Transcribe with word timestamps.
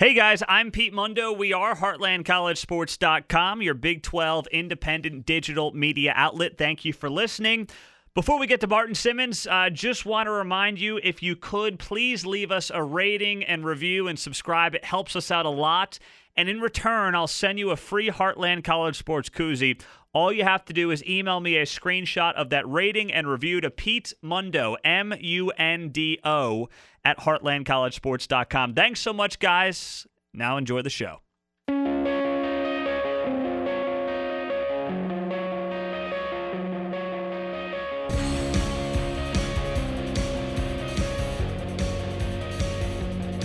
Hey 0.00 0.14
guys, 0.14 0.44
I'm 0.48 0.70
Pete 0.70 0.92
Mundo. 0.92 1.32
We 1.32 1.52
are 1.52 1.74
HeartlandCollegeSports.com, 1.74 3.62
your 3.62 3.74
Big 3.74 4.04
12 4.04 4.46
independent 4.52 5.26
digital 5.26 5.72
media 5.72 6.12
outlet. 6.14 6.56
Thank 6.56 6.84
you 6.84 6.92
for 6.92 7.10
listening. 7.10 7.66
Before 8.14 8.38
we 8.38 8.46
get 8.46 8.60
to 8.60 8.68
Barton 8.68 8.94
Simmons, 8.94 9.48
uh, 9.48 9.70
just 9.70 10.06
want 10.06 10.28
to 10.28 10.30
remind 10.30 10.78
you 10.78 11.00
if 11.02 11.20
you 11.20 11.34
could, 11.34 11.80
please 11.80 12.24
leave 12.24 12.52
us 12.52 12.70
a 12.72 12.80
rating 12.80 13.42
and 13.42 13.64
review 13.64 14.06
and 14.06 14.16
subscribe. 14.16 14.76
It 14.76 14.84
helps 14.84 15.16
us 15.16 15.32
out 15.32 15.46
a 15.46 15.50
lot. 15.50 15.98
And 16.36 16.48
in 16.48 16.60
return, 16.60 17.16
I'll 17.16 17.26
send 17.26 17.58
you 17.58 17.70
a 17.70 17.76
free 17.76 18.08
Heartland 18.08 18.62
College 18.62 18.96
Sports 18.96 19.28
koozie. 19.28 19.82
All 20.12 20.32
you 20.32 20.44
have 20.44 20.64
to 20.66 20.72
do 20.72 20.92
is 20.92 21.04
email 21.04 21.40
me 21.40 21.56
a 21.56 21.64
screenshot 21.64 22.34
of 22.34 22.50
that 22.50 22.68
rating 22.68 23.12
and 23.12 23.26
review 23.26 23.60
to 23.60 23.70
Pete 23.70 24.12
Mundo, 24.22 24.76
M 24.84 25.12
U 25.18 25.50
N 25.50 25.88
D 25.88 26.20
O, 26.24 26.68
at 27.08 27.18
heartlandcollegesports.com. 27.20 28.74
Thanks 28.74 29.00
so 29.00 29.12
much, 29.14 29.38
guys. 29.38 30.06
Now 30.34 30.58
enjoy 30.58 30.82
the 30.82 30.90
show. 30.90 31.20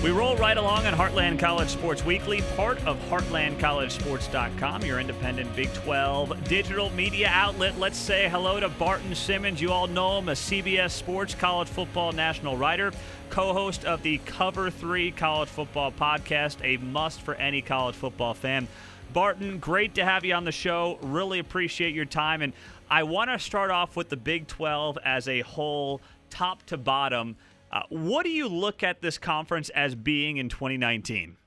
We 0.04 0.12
roll 0.12 0.36
right 0.36 0.58
along 0.58 0.86
on 0.86 0.94
Heartland 0.94 1.40
College 1.40 1.70
Sports 1.70 2.04
Weekly, 2.04 2.42
part 2.58 2.78
of 2.86 3.00
HeartlandCollegeSports.com, 3.10 4.84
your 4.84 5.00
independent 5.00 5.56
Big 5.56 5.74
12 5.74 6.44
digital 6.44 6.90
media 6.90 7.30
outlet. 7.32 7.80
Let's 7.80 8.00
say 8.00 8.28
hello 8.28 8.60
to 8.60 8.68
Barton 8.68 9.16
Simmons. 9.16 9.62
You 9.62 9.72
all 9.72 9.88
know 9.88 10.18
him, 10.18 10.28
a 10.28 10.34
CBS 10.34 10.92
Sports 10.92 11.36
college 11.36 11.70
football 11.70 12.12
national 12.12 12.58
writer, 12.58 12.92
co 13.30 13.54
host 13.54 13.86
of 13.86 14.04
the 14.04 14.18
Cover 14.26 14.70
3 14.70 15.12
College 15.12 15.48
Football 15.48 15.94
Podcast, 15.94 16.58
a 16.66 16.76
must 16.84 17.22
for 17.22 17.36
any 17.36 17.62
college 17.62 17.96
football 17.96 18.34
fan. 18.34 18.68
Barton, 19.14 19.58
great 19.58 19.96
to 19.96 20.04
have 20.04 20.26
you 20.26 20.34
on 20.34 20.44
the 20.44 20.52
show. 20.52 20.98
Really 21.02 21.40
appreciate 21.40 21.96
your 21.96 22.04
time. 22.04 22.42
And 22.42 22.52
I 22.92 23.04
want 23.04 23.30
to 23.30 23.40
start 23.40 23.72
off 23.72 23.96
with 23.96 24.10
the 24.10 24.18
Big 24.18 24.48
12 24.48 24.98
as 25.06 25.30
a 25.30 25.40
whole, 25.42 26.02
top 26.30 26.62
to 26.66 26.76
bottom. 26.76 27.38
Uh, 27.74 27.82
what 27.90 28.24
do 28.24 28.30
you 28.30 28.48
look 28.48 28.84
at 28.84 29.02
this 29.02 29.18
conference 29.18 29.70
as 29.70 29.96
being 29.96 30.38
in 30.38 30.48
2019? 30.48 31.38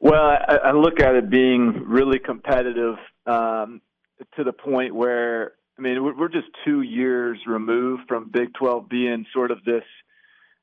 Well, 0.00 0.22
I, 0.22 0.58
I 0.66 0.72
look 0.72 1.00
at 1.00 1.16
it 1.16 1.28
being 1.28 1.82
really 1.88 2.20
competitive 2.20 2.94
um, 3.26 3.80
to 4.36 4.44
the 4.44 4.52
point 4.52 4.94
where, 4.94 5.54
I 5.76 5.82
mean, 5.82 6.04
we're, 6.04 6.28
just 6.28 6.46
two 6.64 6.82
years 6.82 7.38
removed 7.48 8.02
from 8.06 8.30
Big 8.30 8.54
12 8.54 8.88
being 8.88 9.26
sort 9.34 9.50
of 9.50 9.64
this. 9.64 9.82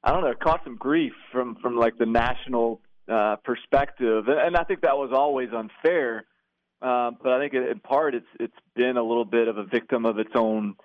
I 0.05 0.13
don't 0.13 0.21
know, 0.21 0.33
caught 0.41 0.61
some 0.63 0.77
grief 0.77 1.13
from 1.31 1.55
from 1.61 1.77
like 1.77 1.97
the 1.97 2.05
national 2.05 2.81
uh, 3.09 3.37
perspective, 3.43 4.25
and 4.27 4.55
I 4.57 4.63
think 4.63 4.81
that 4.81 4.97
was 4.97 5.11
always 5.13 5.49
unfair. 5.53 6.25
Uh, 6.81 7.11
but 7.21 7.31
I 7.31 7.39
think 7.39 7.53
in 7.53 7.79
part 7.79 8.13
it's 8.13 8.27
it's 8.37 8.57
been 8.75 8.97
a 8.97 9.03
little 9.03 9.23
bit 9.23 9.47
of 9.47 9.57
a 9.57 9.63
victim 9.63 10.05
of 10.05 10.19
its 10.19 10.31
own 10.35 10.75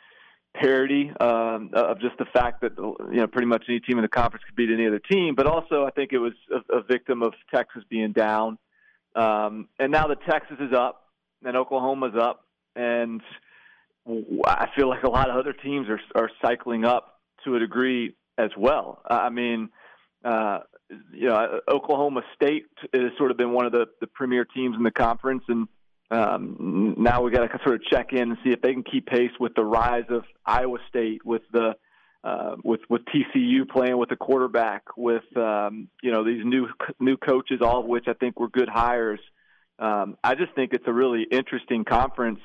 parity 0.60 1.10
um, 1.20 1.70
of 1.72 2.00
just 2.00 2.18
the 2.18 2.24
fact 2.32 2.60
that 2.62 2.72
you 2.78 3.18
know 3.18 3.26
pretty 3.26 3.46
much 3.46 3.64
any 3.68 3.80
team 3.80 3.98
in 3.98 4.02
the 4.02 4.08
conference 4.08 4.44
could 4.44 4.56
beat 4.56 4.70
any 4.72 4.86
other 4.86 4.98
team, 4.98 5.34
but 5.34 5.46
also 5.46 5.84
I 5.84 5.90
think 5.90 6.12
it 6.12 6.18
was 6.18 6.32
a, 6.50 6.78
a 6.78 6.82
victim 6.82 7.22
of 7.22 7.34
Texas 7.54 7.82
being 7.88 8.12
down, 8.12 8.58
um, 9.14 9.68
and 9.78 9.92
now 9.92 10.06
that 10.08 10.18
Texas 10.28 10.56
is 10.60 10.72
up 10.72 11.04
and 11.44 11.56
Oklahoma's 11.56 12.14
up, 12.20 12.44
and 12.76 13.20
I 14.46 14.68
feel 14.76 14.88
like 14.88 15.04
a 15.04 15.10
lot 15.10 15.30
of 15.30 15.36
other 15.36 15.52
teams 15.52 15.88
are 15.88 16.00
are 16.14 16.30
cycling 16.42 16.84
up 16.84 17.20
to 17.44 17.56
a 17.56 17.58
degree 17.58 18.14
as 18.36 18.50
well. 18.56 19.02
I 19.08 19.30
mean. 19.30 19.70
Uh, 20.24 20.58
you 21.12 21.28
know, 21.28 21.60
Oklahoma 21.70 22.22
State 22.34 22.64
has 22.92 23.12
sort 23.18 23.30
of 23.30 23.36
been 23.36 23.52
one 23.52 23.66
of 23.66 23.72
the, 23.72 23.86
the 24.00 24.06
premier 24.06 24.44
teams 24.44 24.74
in 24.76 24.82
the 24.82 24.90
conference, 24.90 25.44
and 25.46 25.68
um, 26.10 26.94
now 26.96 27.22
we 27.22 27.30
got 27.30 27.46
to 27.46 27.58
sort 27.64 27.76
of 27.76 27.84
check 27.84 28.12
in 28.12 28.30
and 28.30 28.38
see 28.42 28.50
if 28.50 28.62
they 28.62 28.72
can 28.72 28.82
keep 28.82 29.06
pace 29.06 29.30
with 29.38 29.54
the 29.54 29.64
rise 29.64 30.06
of 30.08 30.24
Iowa 30.46 30.78
State, 30.88 31.24
with 31.24 31.42
the 31.52 31.74
uh, 32.24 32.56
with 32.64 32.80
with 32.88 33.02
TCU 33.06 33.68
playing 33.68 33.98
with 33.98 34.08
the 34.08 34.16
quarterback, 34.16 34.84
with 34.96 35.24
um, 35.36 35.88
you 36.02 36.10
know 36.10 36.24
these 36.24 36.44
new 36.44 36.68
new 36.98 37.16
coaches, 37.16 37.60
all 37.62 37.80
of 37.80 37.86
which 37.86 38.06
I 38.08 38.14
think 38.14 38.40
were 38.40 38.48
good 38.48 38.68
hires. 38.68 39.20
Um, 39.78 40.16
I 40.24 40.34
just 40.34 40.54
think 40.54 40.72
it's 40.72 40.86
a 40.86 40.92
really 40.92 41.26
interesting 41.30 41.84
conference, 41.84 42.40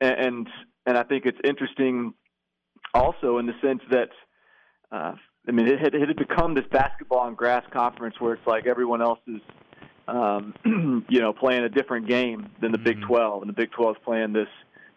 and 0.00 0.46
and 0.86 0.98
I 0.98 1.02
think 1.02 1.24
it's 1.24 1.40
interesting 1.42 2.14
also 2.94 3.38
in 3.38 3.46
the 3.46 3.54
sense 3.62 3.80
that 3.90 4.10
uh, 4.92 5.14
I 5.48 5.52
mean 5.52 5.68
it 5.68 5.80
had, 5.80 5.94
it 5.94 6.06
had 6.06 6.16
become 6.16 6.54
this 6.54 6.66
basketball 6.70 7.26
and 7.26 7.36
grass 7.36 7.64
conference 7.72 8.16
where 8.18 8.34
it's 8.34 8.46
like 8.46 8.66
everyone 8.66 9.00
else 9.00 9.20
is 9.26 9.40
um, 10.10 10.54
you 11.08 11.20
know, 11.20 11.32
playing 11.32 11.64
a 11.64 11.68
different 11.68 12.08
game 12.08 12.48
than 12.60 12.72
the 12.72 12.78
mm-hmm. 12.78 12.84
Big 12.84 13.02
12, 13.02 13.42
and 13.42 13.48
the 13.48 13.54
Big 13.54 13.70
12 13.70 13.96
is 13.96 14.02
playing 14.04 14.32
this, 14.32 14.48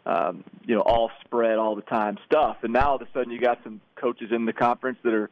um, 0.05 0.43
you 0.65 0.75
know, 0.75 0.81
all 0.81 1.11
spread 1.23 1.57
all 1.57 1.75
the 1.75 1.83
time 1.83 2.17
stuff. 2.25 2.57
And 2.63 2.73
now 2.73 2.89
all 2.89 2.95
of 2.95 3.01
a 3.01 3.07
sudden, 3.13 3.31
you 3.31 3.39
got 3.39 3.59
some 3.63 3.79
coaches 3.95 4.29
in 4.31 4.45
the 4.45 4.53
conference 4.53 4.97
that 5.03 5.13
are 5.13 5.29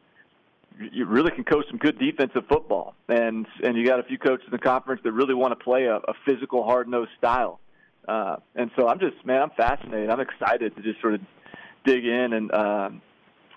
you 0.90 1.04
really 1.04 1.30
can 1.30 1.44
coach 1.44 1.66
some 1.68 1.78
good 1.78 1.98
defensive 1.98 2.44
football, 2.48 2.94
and 3.08 3.46
and 3.62 3.76
you 3.76 3.86
got 3.86 4.00
a 4.00 4.02
few 4.04 4.18
coaches 4.18 4.46
in 4.46 4.52
the 4.52 4.58
conference 4.58 5.02
that 5.04 5.12
really 5.12 5.34
want 5.34 5.56
to 5.56 5.62
play 5.62 5.84
a, 5.84 5.96
a 5.96 6.14
physical, 6.24 6.64
hard 6.64 6.88
nosed 6.88 7.10
style. 7.18 7.60
Uh, 8.08 8.36
and 8.54 8.70
so 8.76 8.88
I'm 8.88 8.98
just 8.98 9.24
man, 9.24 9.42
I'm 9.42 9.50
fascinated. 9.50 10.08
I'm 10.08 10.20
excited 10.20 10.74
to 10.76 10.82
just 10.82 11.00
sort 11.00 11.14
of 11.14 11.20
dig 11.84 12.04
in, 12.04 12.32
and 12.32 12.52
um, 12.54 13.02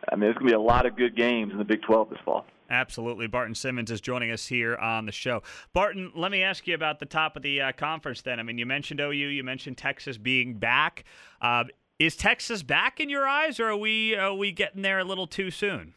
I 0.09 0.15
mean, 0.15 0.21
there's 0.21 0.35
going 0.35 0.47
to 0.47 0.51
be 0.51 0.55
a 0.55 0.59
lot 0.59 0.85
of 0.85 0.95
good 0.95 1.15
games 1.15 1.51
in 1.51 1.57
the 1.57 1.63
Big 1.63 1.81
12 1.83 2.09
this 2.09 2.19
fall. 2.25 2.45
Absolutely. 2.69 3.27
Barton 3.27 3.55
Simmons 3.55 3.91
is 3.91 4.01
joining 4.01 4.31
us 4.31 4.47
here 4.47 4.75
on 4.75 5.05
the 5.05 5.11
show. 5.11 5.43
Barton, 5.73 6.11
let 6.15 6.31
me 6.31 6.41
ask 6.41 6.65
you 6.67 6.75
about 6.75 6.99
the 6.99 7.05
top 7.05 7.35
of 7.35 7.43
the 7.43 7.61
uh, 7.61 7.71
conference 7.73 8.21
then. 8.21 8.39
I 8.39 8.43
mean, 8.43 8.57
you 8.57 8.65
mentioned 8.65 8.99
OU, 8.99 9.11
you 9.11 9.43
mentioned 9.43 9.77
Texas 9.77 10.17
being 10.17 10.55
back. 10.55 11.03
Uh, 11.41 11.65
is 11.99 12.15
Texas 12.15 12.63
back 12.63 12.99
in 12.99 13.09
your 13.09 13.27
eyes, 13.27 13.59
or 13.59 13.69
are 13.69 13.77
we, 13.77 14.15
are 14.15 14.33
we 14.33 14.51
getting 14.51 14.81
there 14.81 14.99
a 14.99 15.03
little 15.03 15.27
too 15.27 15.51
soon? 15.51 15.93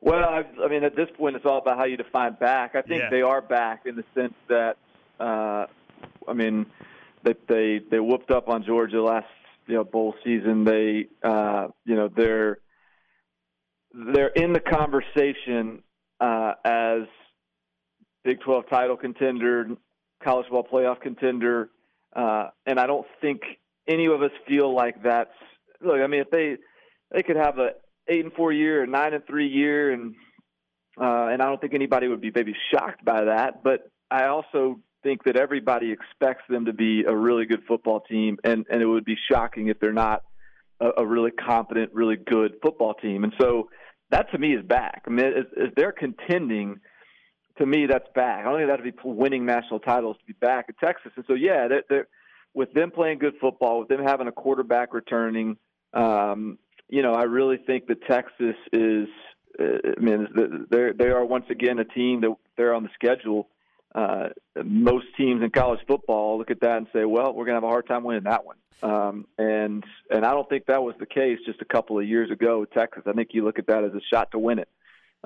Well, 0.00 0.24
I, 0.24 0.44
I 0.64 0.68
mean, 0.68 0.82
at 0.82 0.96
this 0.96 1.08
point, 1.16 1.36
it's 1.36 1.44
all 1.44 1.58
about 1.58 1.76
how 1.76 1.84
you 1.84 1.96
define 1.96 2.34
back. 2.40 2.74
I 2.74 2.82
think 2.82 3.02
yeah. 3.02 3.10
they 3.10 3.22
are 3.22 3.42
back 3.42 3.84
in 3.84 3.96
the 3.96 4.04
sense 4.14 4.34
that, 4.48 4.78
uh, 5.20 5.66
I 6.26 6.32
mean, 6.32 6.66
that 7.24 7.46
they 7.48 7.80
they 7.90 8.00
whooped 8.00 8.30
up 8.30 8.48
on 8.48 8.64
Georgia 8.64 9.02
last 9.02 9.28
you 9.66 9.74
know 9.74 9.84
bowl 9.84 10.14
season. 10.24 10.64
They 10.64 11.08
uh, 11.22 11.68
you 11.84 11.96
know 11.96 12.08
they're 12.08 12.58
they're 13.92 14.28
in 14.28 14.52
the 14.52 14.60
conversation 14.60 15.82
uh, 16.20 16.52
as 16.64 17.02
Big 18.24 18.40
12 18.40 18.64
title 18.68 18.96
contender, 18.96 19.68
college 20.22 20.46
ball 20.50 20.66
playoff 20.70 21.00
contender, 21.00 21.70
uh, 22.14 22.48
and 22.66 22.78
I 22.78 22.86
don't 22.86 23.06
think 23.20 23.40
any 23.88 24.06
of 24.06 24.22
us 24.22 24.30
feel 24.46 24.74
like 24.74 25.02
that's. 25.02 25.30
Look, 25.80 26.00
I 26.00 26.06
mean, 26.06 26.20
if 26.20 26.30
they 26.30 26.56
they 27.10 27.22
could 27.22 27.36
have 27.36 27.58
a 27.58 27.70
eight 28.08 28.24
and 28.24 28.32
four 28.34 28.52
year, 28.52 28.84
nine 28.86 29.14
and 29.14 29.26
three 29.26 29.48
year, 29.48 29.92
and 29.92 30.14
uh, 31.00 31.28
and 31.30 31.40
I 31.40 31.46
don't 31.46 31.60
think 31.60 31.72
anybody 31.72 32.08
would 32.08 32.20
be 32.20 32.30
maybe 32.34 32.54
shocked 32.70 33.04
by 33.04 33.24
that. 33.24 33.62
But 33.64 33.90
I 34.10 34.26
also 34.26 34.80
think 35.02 35.24
that 35.24 35.36
everybody 35.36 35.92
expects 35.92 36.42
them 36.50 36.66
to 36.66 36.74
be 36.74 37.04
a 37.04 37.16
really 37.16 37.46
good 37.46 37.62
football 37.66 38.00
team, 38.00 38.38
and 38.44 38.66
and 38.70 38.82
it 38.82 38.86
would 38.86 39.06
be 39.06 39.16
shocking 39.30 39.68
if 39.68 39.80
they're 39.80 39.92
not 39.92 40.22
a, 40.80 40.90
a 40.98 41.06
really 41.06 41.30
competent, 41.30 41.94
really 41.94 42.16
good 42.16 42.56
football 42.62 42.94
team. 42.94 43.24
And 43.24 43.32
so 43.40 43.70
that 44.10 44.30
to 44.32 44.38
me 44.38 44.54
is 44.54 44.64
back. 44.64 45.04
I 45.06 45.10
mean, 45.10 45.32
if, 45.56 45.74
they're 45.74 45.92
contending, 45.92 46.80
to 47.58 47.66
me 47.66 47.86
that's 47.86 48.08
back. 48.14 48.40
I 48.40 48.50
don't 48.50 48.58
think 48.58 48.68
that'd 48.68 48.84
be 48.84 49.00
winning 49.04 49.46
national 49.46 49.80
titles 49.80 50.16
to 50.18 50.24
be 50.24 50.32
back 50.32 50.66
in 50.68 50.74
Texas. 50.84 51.12
And 51.16 51.24
so 51.26 51.34
yeah, 51.34 51.68
they're, 51.68 51.84
they're 51.88 52.08
with 52.54 52.72
them 52.72 52.90
playing 52.90 53.18
good 53.18 53.34
football, 53.40 53.80
with 53.80 53.88
them 53.88 54.02
having 54.04 54.26
a 54.26 54.32
quarterback 54.32 54.92
returning. 54.92 55.56
Um, 55.94 56.58
you 56.88 57.02
know, 57.02 57.12
I 57.12 57.24
really 57.24 57.58
think 57.58 57.86
that 57.86 58.04
Texas 58.06 58.56
is. 58.72 59.08
Uh, 59.58 59.92
I 59.96 60.00
mean, 60.00 60.28
they 60.70 60.90
they 60.96 61.10
are 61.10 61.24
once 61.24 61.46
again 61.50 61.78
a 61.78 61.84
team 61.84 62.20
that 62.22 62.34
they're 62.56 62.74
on 62.74 62.82
the 62.82 62.88
schedule. 62.94 63.48
Uh, 63.94 64.28
most 64.64 65.06
teams 65.16 65.42
in 65.42 65.50
college 65.50 65.80
football 65.86 66.38
look 66.38 66.50
at 66.50 66.60
that 66.60 66.76
and 66.76 66.86
say, 66.92 67.04
"Well, 67.04 67.34
we're 67.34 67.44
going 67.44 67.60
to 67.60 67.62
have 67.62 67.64
a 67.64 67.68
hard 67.68 67.86
time 67.88 68.04
winning 68.04 68.24
that 68.24 68.44
one." 68.44 68.56
Um, 68.82 69.26
and 69.36 69.84
and 70.10 70.24
I 70.24 70.32
don't 70.32 70.48
think 70.48 70.66
that 70.66 70.82
was 70.82 70.94
the 70.98 71.06
case 71.06 71.38
just 71.44 71.60
a 71.60 71.64
couple 71.64 71.98
of 71.98 72.06
years 72.06 72.30
ago 72.30 72.60
with 72.60 72.70
Texas. 72.70 73.02
I 73.06 73.12
think 73.12 73.30
you 73.32 73.44
look 73.44 73.58
at 73.58 73.66
that 73.66 73.84
as 73.84 73.92
a 73.92 74.00
shot 74.12 74.30
to 74.32 74.38
win 74.38 74.58
it. 74.58 74.68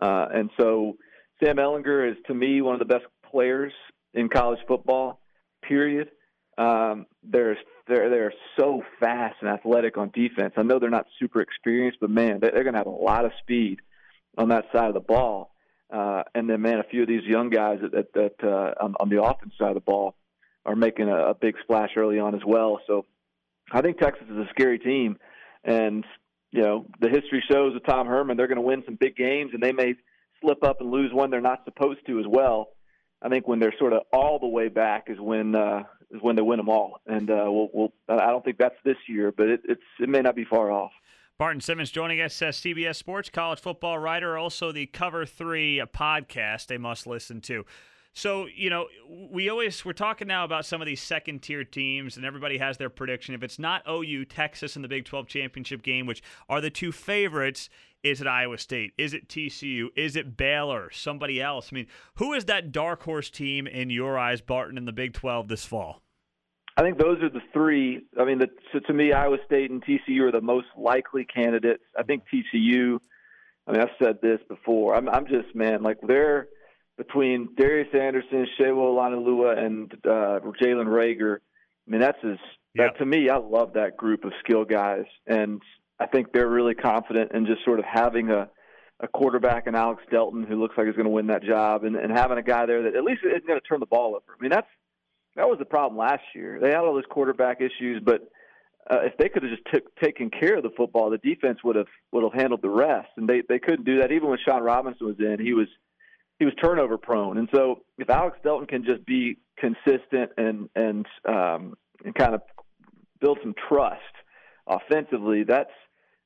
Uh, 0.01 0.27
and 0.33 0.51
so 0.59 0.97
Sam 1.43 1.57
Ehlinger 1.57 2.11
is 2.11 2.17
to 2.27 2.35
me 2.35 2.63
one 2.63 2.75
of 2.75 2.81
the 2.81 2.87
best 2.87 3.05
players 3.31 3.73
in 4.13 4.29
college 4.29 4.61
football. 4.67 5.21
Period. 5.63 6.11
Um, 6.57 7.07
they're 7.23 7.57
they're 7.87 8.11
they're 8.11 8.35
so 8.59 8.83
fast 9.01 9.37
and 9.41 9.51
athletic 9.51 9.99
on 9.99 10.11
defense. 10.11 10.55
I 10.57 10.63
know 10.63 10.79
they're 10.79 10.91
not 10.91 11.07
super 11.19 11.41
experienced, 11.41 11.99
but 12.01 12.11
man, 12.11 12.41
they're 12.41 12.51
going 12.63 12.75
to 12.75 12.79
have 12.79 12.87
a 12.87 12.91
lot 12.91 13.25
of 13.25 13.33
speed 13.41 13.81
on 14.37 14.49
that 14.49 14.67
side 14.73 14.89
of 14.89 14.95
the 14.95 15.01
ball. 15.01 15.54
Uh, 15.93 16.23
and 16.35 16.49
then, 16.49 16.63
man, 16.63 16.79
a 16.79 16.85
few 16.85 17.03
of 17.03 17.09
these 17.09 17.25
young 17.25 17.51
guys 17.51 17.79
that, 17.81 18.13
that, 18.15 18.35
uh, 18.43 18.83
on, 18.83 18.95
on 18.99 19.09
the 19.09 19.23
offense 19.23 19.53
side 19.59 19.69
of 19.69 19.75
the 19.75 19.81
ball 19.81 20.15
are 20.65 20.77
making 20.77 21.09
a, 21.09 21.31
a 21.31 21.35
big 21.35 21.55
splash 21.63 21.91
early 21.97 22.19
on 22.19 22.35
as 22.35 22.41
well. 22.47 22.81
So 22.87 23.05
I 23.73 23.81
think 23.81 23.99
Texas 23.99 24.27
is 24.31 24.37
a 24.37 24.49
scary 24.51 24.79
team, 24.79 25.19
and 25.63 26.05
you 26.51 26.63
know 26.63 26.87
the 27.01 27.09
history 27.09 27.43
shows 27.51 27.75
with 27.75 27.85
Tom 27.85 28.07
Herman 28.07 28.37
they're 28.37 28.47
going 28.47 28.57
to 28.57 28.63
win 28.63 28.83
some 28.85 28.97
big 28.97 29.17
games, 29.17 29.51
and 29.53 29.63
they 29.63 29.73
may 29.73 29.95
slip 30.41 30.63
up 30.65 30.81
and 30.81 30.91
lose 30.91 31.13
one 31.13 31.31
they're 31.31 31.41
not 31.41 31.65
supposed 31.65 32.01
to 32.07 32.19
as 32.19 32.27
well. 32.29 32.69
I 33.23 33.29
think 33.29 33.49
when 33.49 33.59
they're 33.59 33.75
sort 33.79 33.93
of 33.93 34.03
all 34.13 34.39
the 34.39 34.47
way 34.47 34.69
back 34.69 35.05
is 35.09 35.19
when 35.19 35.55
uh, 35.55 35.85
is 36.11 36.21
when 36.21 36.37
they 36.37 36.43
win 36.43 36.59
them 36.59 36.69
all. 36.69 37.01
And 37.07 37.31
uh, 37.31 37.45
we'll, 37.47 37.69
we'll, 37.73 37.93
I 38.09 38.27
don't 38.27 38.45
think 38.45 38.59
that's 38.59 38.77
this 38.85 38.97
year, 39.09 39.33
but 39.37 39.49
it, 39.49 39.61
it's 39.65 39.83
it 40.01 40.09
may 40.09 40.21
not 40.21 40.37
be 40.37 40.45
far 40.45 40.71
off. 40.71 40.93
Barton 41.37 41.61
Simmons 41.61 41.91
joining 41.91 42.21
us 42.21 42.41
as 42.43 42.59
CBS 42.59 42.95
Sports 42.95 43.29
college 43.29 43.59
football 43.59 43.99
writer, 43.99 44.39
also 44.39 44.71
the 44.71 44.87
Cover 44.87 45.27
Three 45.27 45.83
podcast. 45.93 46.69
they 46.69 46.79
must 46.79 47.09
listen 47.09 47.41
to. 47.41 47.67
So, 48.13 48.47
you 48.55 48.71
know, 48.71 48.87
we 49.09 49.49
always 49.49 49.85
we're 49.85 49.95
talking 49.95 50.29
now 50.29 50.45
about 50.45 50.65
some 50.65 50.81
of 50.81 50.87
these 50.87 51.03
second 51.03 51.43
tier 51.43 51.65
teams 51.65 52.17
and 52.17 52.25
everybody 52.25 52.59
has 52.59 52.79
their 52.79 52.89
prediction. 52.89 53.35
If 53.35 53.43
it's 53.43 53.59
not 53.59 53.83
OU, 53.91 54.27
Texas 54.27 54.77
in 54.77 54.83
the 54.83 54.89
Big 54.89 55.07
12 55.07 55.27
championship 55.27 55.83
game, 55.83 56.07
which 56.07 56.23
are 56.49 56.61
the 56.61 56.71
two 56.71 56.93
favorites, 56.93 57.69
is 58.05 58.21
it 58.21 58.29
Iowa 58.29 58.57
State? 58.57 58.93
Is 58.97 59.13
it 59.13 59.29
TCU? 59.29 59.89
Is 59.97 60.15
it 60.15 60.37
Baylor? 60.37 60.89
Somebody 60.93 61.43
else? 61.43 61.71
I 61.73 61.75
mean, 61.75 61.89
who 62.15 62.33
is 62.33 62.45
that 62.45 62.71
dark 62.71 63.03
horse 63.03 63.29
team 63.29 63.67
in 63.67 63.91
your 63.91 64.17
eyes, 64.17 64.41
Barton, 64.41 64.79
in 64.79 64.85
the 64.85 64.93
Big 64.93 65.15
12 65.15 65.49
this 65.49 65.65
fall? 65.65 66.04
I 66.77 66.83
think 66.83 66.99
those 66.99 67.23
are 67.23 67.31
the 67.31 67.43
three. 67.53 68.05
I 68.19 68.25
mean, 68.25 68.39
the, 68.39 68.49
so 68.73 68.81
to 68.81 68.93
me, 68.93 69.13
Iowa 69.13 69.37
State 69.47 69.71
and 69.71 69.83
TCU 69.85 70.23
are 70.23 70.33
the 70.33 70.41
most 70.41 70.67
likely 70.77 71.25
candidates. 71.25 71.85
I 71.97 72.03
think 72.03 72.25
TCU. 72.33 72.99
I 73.67 73.73
mean, 73.73 73.81
I've 73.81 73.97
said 74.03 74.19
this 74.21 74.41
before. 74.49 74.95
I'm, 74.95 75.09
I'm 75.09 75.27
just 75.27 75.55
man, 75.55 75.83
like 75.83 75.99
they're 76.07 76.49
between 76.99 77.49
Darius 77.57 77.89
Anderson, 77.95 78.47
Sewo 78.59 78.95
Olonilua, 78.95 79.59
and 79.59 79.93
uh, 80.05 80.41
Jalen 80.63 80.87
Reagor. 80.87 81.37
I 81.87 81.91
mean, 81.91 82.01
that's 82.01 82.19
as 82.25 82.39
yep. 82.75 82.93
that 82.93 82.99
to 82.99 83.07
me. 83.07 83.29
I 83.29 83.37
love 83.37 83.75
that 83.75 83.97
group 83.97 84.25
of 84.25 84.33
skill 84.45 84.65
guys, 84.65 85.05
and 85.27 85.63
I 86.01 86.07
think 86.07 86.33
they're 86.33 86.49
really 86.49 86.75
confident 86.75 87.33
in 87.33 87.47
just 87.47 87.65
sort 87.65 87.79
of 87.79 87.85
having 87.85 88.31
a 88.31 88.49
a 89.01 89.09
quarterback 89.09 89.67
in 89.67 89.75
Alex 89.75 90.03
Delton 90.11 90.45
who 90.45 90.61
looks 90.61 90.77
like 90.79 90.87
he's 90.87 90.95
going 90.95 91.07
to 91.07 91.11
win 91.11 91.27
that 91.29 91.43
job, 91.43 91.85
and, 91.85 91.97
and 91.97 92.13
having 92.13 92.39
a 92.39 92.43
guy 92.43 92.67
there 92.67 92.83
that 92.83 92.97
at 92.97 93.05
least 93.05 93.23
isn't 93.25 93.47
going 93.47 93.61
to 93.61 93.67
turn 93.67 93.81
the 93.81 93.87
ball 93.87 94.15
over. 94.15 94.37
I 94.39 94.41
mean, 94.41 94.51
that's 94.51 94.69
that 95.37 95.49
was 95.49 95.59
the 95.59 95.65
problem 95.65 95.99
last 95.99 96.23
year. 96.35 96.59
They 96.61 96.69
had 96.69 96.79
all 96.79 96.95
those 96.95 97.05
quarterback 97.11 97.61
issues, 97.61 98.01
but 98.05 98.31
uh, 98.91 99.01
if 99.03 99.17
they 99.17 99.29
could 99.29 99.43
have 99.43 99.53
just 99.53 99.65
took, 99.73 99.97
taken 99.97 100.31
care 100.31 100.57
of 100.57 100.63
the 100.63 100.71
football, 100.77 101.11
the 101.11 101.19
defense 101.19 101.59
would 101.65 101.77
have 101.77 101.87
would 102.13 102.23
have 102.23 102.35
handled 102.35 102.63
the 102.63 102.69
rest, 102.69 103.09
and 103.17 103.29
they 103.29 103.43
they 103.49 103.59
couldn't 103.59 103.85
do 103.85 104.01
that. 104.01 104.13
Even 104.13 104.29
when 104.29 104.39
Shawn 104.47 104.63
Robinson 104.63 105.07
was 105.07 105.17
in, 105.19 105.39
he 105.41 105.55
was 105.55 105.69
he 106.39 106.45
was 106.45 106.55
turnover 106.63 106.99
prone, 106.99 107.39
and 107.39 107.49
so 107.55 107.83
if 107.99 108.11
Alex 108.11 108.37
Delton 108.45 108.67
can 108.67 108.85
just 108.85 109.05
be 109.07 109.39
consistent 109.57 110.33
and 110.37 110.69
and 110.75 111.07
um, 111.27 111.75
and 112.05 112.15
kind 112.15 112.35
of 112.35 112.43
build 113.21 113.39
some 113.43 113.55
trust 113.69 114.03
offensively, 114.67 115.45
that's 115.45 115.71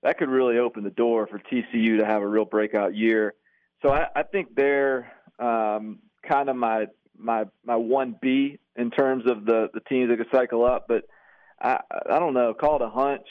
that 0.02 0.19
could 0.19 0.28
really 0.28 0.58
open 0.58 0.82
the 0.82 0.90
door 0.90 1.26
for 1.28 1.38
TCU 1.38 1.99
to 1.99 2.06
have 2.06 2.22
a 2.22 2.26
real 2.26 2.44
breakout 2.44 2.94
year. 2.96 3.34
So 3.82 3.90
I, 3.93 4.06
I 4.16 4.22
think 4.25 4.54
they're 4.56 5.12
um, 5.38 6.00
kind 6.28 6.49
of 6.49 6.56
my 6.56 6.87
my 7.19 7.44
my 7.65 7.76
one 7.76 8.17
B 8.20 8.59
in 8.76 8.91
terms 8.91 9.25
of 9.26 9.44
the 9.44 9.69
the 9.73 9.81
teams 9.81 10.11
that 10.11 10.19
could 10.19 10.31
cycle 10.32 10.65
up, 10.65 10.87
but 10.88 11.05
I 11.61 11.81
I 12.09 12.19
don't 12.19 12.35
know. 12.35 12.55
Call 12.55 12.76
it 12.76 12.82
a 12.82 12.91
hunch. 12.91 13.26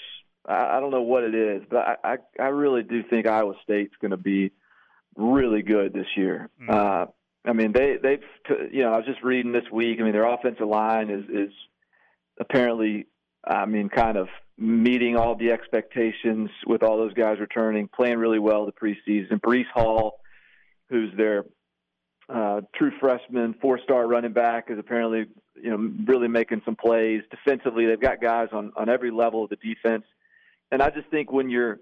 I, 0.48 0.78
I 0.78 0.80
don't 0.80 0.92
know 0.92 1.02
what 1.02 1.24
it 1.24 1.36
is, 1.36 1.64
but 1.70 1.80
I 1.80 1.96
I, 2.04 2.18
I 2.40 2.48
really 2.48 2.84
do 2.84 3.04
think 3.04 3.28
Iowa 3.28 3.54
State's 3.64 3.96
going 4.02 4.12
to 4.12 4.18
be 4.18 4.52
really 5.16 5.62
good 5.62 5.94
this 5.94 6.08
year. 6.16 6.50
Mm-hmm. 6.62 6.72
Uh, 6.72 7.06
I 7.50 7.54
mean, 7.54 7.72
they 7.72 7.98
they've 8.02 8.24
you 8.72 8.84
know 8.84 8.92
I 8.92 8.98
was 8.98 9.06
just 9.06 9.24
reading 9.24 9.52
this 9.52 9.70
week. 9.72 10.00
I 10.00 10.04
mean, 10.04 10.14
their 10.14 10.32
offensive 10.32 10.68
line 10.68 11.10
is 11.10 11.24
is 11.30 11.54
apparently 12.40 13.08
I 13.46 13.66
mean 13.66 13.90
kind 13.90 14.18
of 14.18 14.28
meeting 14.58 15.16
all 15.16 15.36
the 15.36 15.52
expectations 15.52 16.50
with 16.66 16.84
all 16.84 16.98
those 16.98 17.14
guys 17.14 17.40
returning, 17.40 17.88
playing 17.88 18.18
really 18.18 18.40
well 18.40 18.66
the 18.66 18.72
preseason. 18.72 19.40
Breece 19.40 19.70
Hall, 19.74 20.20
who's 20.90 21.16
their 21.16 21.46
uh, 22.30 22.62
true 22.76 22.92
freshman, 23.00 23.56
four-star 23.62 24.08
running 24.08 24.34
back, 24.34 24.66
is 24.70 24.78
apparently 24.80 25.26
you 25.56 25.70
know 25.70 25.92
really 26.06 26.28
making 26.28 26.62
some 26.66 26.76
plays 26.76 27.22
defensively. 27.32 27.86
They've 27.86 28.00
got 28.00 28.22
guys 28.22 28.50
on 28.52 28.72
on 28.76 28.90
every 28.90 29.12
level 29.12 29.44
of 29.44 29.50
the 29.50 29.56
defense, 29.58 30.04
and 30.72 30.82
I 30.82 30.90
just 30.90 31.10
think 31.10 31.32
when 31.32 31.50
you're 31.50 31.80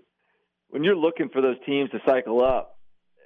when 0.70 0.84
you're 0.84 0.96
looking 0.96 1.30
for 1.30 1.42
those 1.42 1.58
teams 1.66 1.90
to 1.92 2.00
cycle 2.06 2.44
up, 2.44 2.78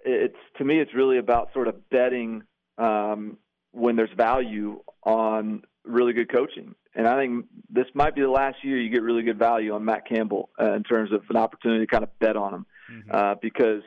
it's 0.05 0.37
to 0.57 0.65
me 0.65 0.79
it's 0.79 0.93
really 0.93 1.17
about 1.17 1.53
sort 1.53 1.67
of 1.67 1.89
betting 1.89 2.43
um, 2.77 3.37
when 3.71 3.95
there's 3.95 4.11
value 4.15 4.81
on 5.03 5.63
really 5.83 6.13
good 6.13 6.31
coaching. 6.31 6.75
And 6.95 7.07
I 7.07 7.15
think 7.17 7.45
this 7.69 7.85
might 7.93 8.15
be 8.15 8.21
the 8.21 8.29
last 8.29 8.57
year 8.63 8.77
you 8.77 8.89
get 8.89 9.03
really 9.03 9.23
good 9.23 9.37
value 9.37 9.73
on 9.73 9.85
Matt 9.85 10.07
Campbell 10.07 10.49
uh, 10.59 10.73
in 10.73 10.83
terms 10.83 11.11
of 11.11 11.23
an 11.29 11.37
opportunity 11.37 11.85
to 11.85 11.91
kind 11.91 12.03
of 12.03 12.17
bet 12.19 12.35
on 12.35 12.53
him 12.53 12.65
mm-hmm. 12.91 13.11
uh, 13.11 13.35
because 13.41 13.83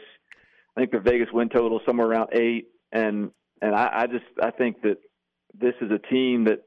I 0.76 0.80
think 0.80 0.92
the 0.92 1.00
Vegas 1.00 1.28
win 1.32 1.48
total 1.48 1.78
is 1.78 1.86
somewhere 1.86 2.06
around 2.06 2.30
eight, 2.32 2.68
and 2.92 3.30
and 3.60 3.74
I, 3.74 4.02
I 4.02 4.06
just 4.06 4.24
I 4.42 4.50
think 4.50 4.82
that 4.82 4.98
this 5.58 5.74
is 5.80 5.90
a 5.90 5.98
team 5.98 6.44
that 6.44 6.64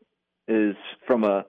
is 0.47 0.75
from 1.07 1.23
a 1.23 1.45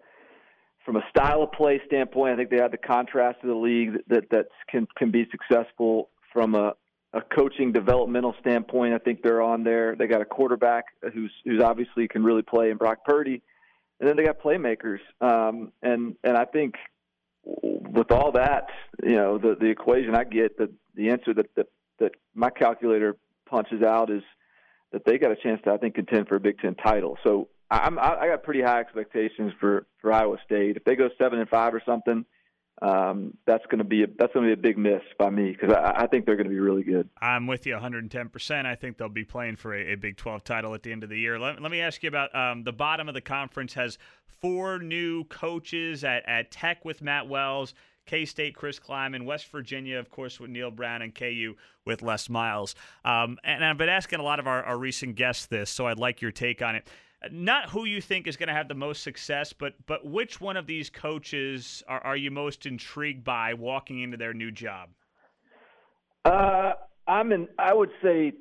from 0.85 0.97
a 0.97 1.03
style 1.11 1.43
of 1.43 1.53
play 1.53 1.81
standpoint. 1.87 2.35
I 2.35 2.37
think 2.37 2.51
they 2.51 2.59
have 2.59 2.71
the 2.71 2.79
contrast 2.79 3.39
of 3.43 3.49
the 3.49 3.55
league 3.55 3.95
that 4.09 4.31
that, 4.31 4.47
can 4.69 4.87
can 4.97 5.11
be 5.11 5.27
successful 5.31 6.11
from 6.33 6.55
a 6.55 6.75
a 7.13 7.23
coaching 7.35 7.73
developmental 7.73 8.35
standpoint, 8.41 8.93
I 8.93 8.99
think 8.99 9.23
they're 9.23 9.41
on 9.41 9.65
there. 9.65 9.97
They 9.97 10.07
got 10.07 10.21
a 10.21 10.27
quarterback 10.27 10.85
who's 11.15 11.33
who's 11.45 11.63
obviously 11.63 12.09
can 12.09 12.23
really 12.23 12.43
play 12.43 12.71
in 12.71 12.77
Brock 12.77 12.99
Purdy, 13.05 13.43
and 14.01 14.09
then 14.09 14.17
they 14.17 14.25
got 14.25 14.41
playmakers. 14.41 14.99
Um, 15.21 15.73
and 15.83 16.17
and 16.25 16.37
I 16.37 16.45
think 16.45 16.75
with 17.45 18.11
all 18.11 18.33
that, 18.33 18.67
you 19.03 19.17
know, 19.17 19.39
the 19.39 19.57
the 19.59 19.67
equation 19.67 20.15
I 20.15 20.25
get, 20.25 20.59
the 20.59 20.71
the 20.95 21.11
answer 21.11 21.33
that 21.35 21.55
that, 21.57 21.67
that 22.01 22.13
my 22.35 22.51
calculator 22.51 23.17
punches 23.49 23.83
out 23.83 24.11
is 24.11 24.23
that 24.93 25.05
they 25.05 25.19
got 25.19 25.33
a 25.33 25.37
chance 25.37 25.61
to 25.65 25.73
I 25.73 25.79
think 25.79 25.95
contend 25.95 26.29
for 26.29 26.37
a 26.37 26.41
Big 26.41 26.59
Ten 26.59 26.75
title. 26.75 27.19
So 27.25 27.49
I'm 27.71 27.99
I, 27.99 28.29
got 28.29 28.43
pretty 28.43 28.63
high 28.63 28.81
expectations 28.81 29.53
for 29.61 29.87
for 30.01 30.13
Iowa 30.13 30.37
State. 30.45 30.77
If 30.77 30.85
they 30.85 30.97
go 30.97 31.09
seven 31.19 31.39
and 31.39 31.49
five 31.49 31.75
or 31.75 31.83
something 31.85 32.25
um, 32.83 33.39
that's 33.47 33.65
going 33.67 33.79
to 33.79 33.85
be 33.85 34.03
a, 34.03 34.07
that's 34.19 34.35
going 34.35 34.49
to 34.49 34.55
be 34.55 34.61
a 34.61 34.63
big 34.63 34.77
miss 34.77 35.01
by 35.19 35.31
me 35.31 35.53
because 35.53 35.75
I, 35.75 36.03
I, 36.03 36.07
think 36.09 36.27
they're 36.27 36.37
going 36.37 36.49
to 36.49 36.53
be 36.53 36.61
really 36.61 36.83
good. 36.83 37.09
I'm 37.21 37.47
with 37.47 37.65
you 37.65 37.73
110. 37.73 38.29
percent 38.29 38.67
I 38.67 38.75
think 38.75 38.99
they'll 38.99 39.09
be 39.09 39.25
playing 39.25 39.57
for 39.57 39.75
a, 39.75 39.93
a, 39.93 39.95
Big 39.95 40.19
12 40.19 40.45
title 40.45 40.75
at 40.75 40.83
the 40.83 40.93
end 40.93 41.03
of 41.03 41.09
the 41.09 41.19
year. 41.19 41.39
Let, 41.39 41.63
let 41.63 41.71
me 41.71 41.81
ask 41.81 42.03
you 42.03 42.09
about 42.09 42.35
um, 42.35 42.65
the 42.65 42.75
bottom 42.75 43.09
of 43.09 43.15
the 43.15 43.23
conference 43.23 43.73
has 43.75 43.97
four 44.27 44.79
new 44.79 45.25
coaches 45.25 46.05
at, 46.05 46.29
at 46.29 46.51
Tech 46.51 46.85
with 46.85 47.01
Matt 47.01 47.29
Wells. 47.29 47.73
K 48.07 48.25
State, 48.25 48.55
Chris 48.55 48.79
Klieman, 48.79 49.25
West 49.25 49.51
Virginia, 49.51 49.99
of 49.99 50.11
course, 50.11 50.41
with 50.41 50.51
Neal 50.51 50.71
Brown, 50.71 51.03
and 51.03 51.15
KU 51.15 51.55
with 51.85 52.03
Les 52.03 52.29
Miles. 52.29 52.75
Um, 53.05 53.39
and 53.45 53.65
I've 53.65 53.79
been 53.79 53.89
asking 53.89 54.21
a 54.21 54.23
lot 54.25 54.39
of 54.39 54.47
our, 54.47 54.63
our 54.63 54.79
recent 54.79 55.17
guests 55.17 55.47
this, 55.47 55.71
so 55.71 55.87
I'd 55.87 55.99
like 55.99 56.23
your 56.23 56.33
take 56.33 56.63
on 56.63 56.77
it 56.77 56.89
not 57.31 57.71
who 57.71 57.85
you 57.85 58.01
think 58.01 58.27
is 58.27 58.37
going 58.37 58.49
to 58.49 58.55
have 58.55 58.69
the 58.69 58.75
most 58.75 59.03
success, 59.03 59.53
but 59.53 59.75
but 59.87 60.05
which 60.05 60.41
one 60.41 60.57
of 60.57 60.67
these 60.67 60.91
coaches 60.91 61.83
are, 61.89 62.01
are 62.01 62.17
you 62.17 62.31
most 62.31 62.67
intrigued 62.67 63.25
by 63.25 63.55
walking 63.55 64.03
into 64.03 64.17
their 64.17 64.35
new 64.35 64.51
job? 64.51 64.91
Uh, 66.25 66.73
I'm 67.07 67.33
in. 67.33 67.49
I 67.59 67.73
would 67.73 67.91
say 68.03 68.33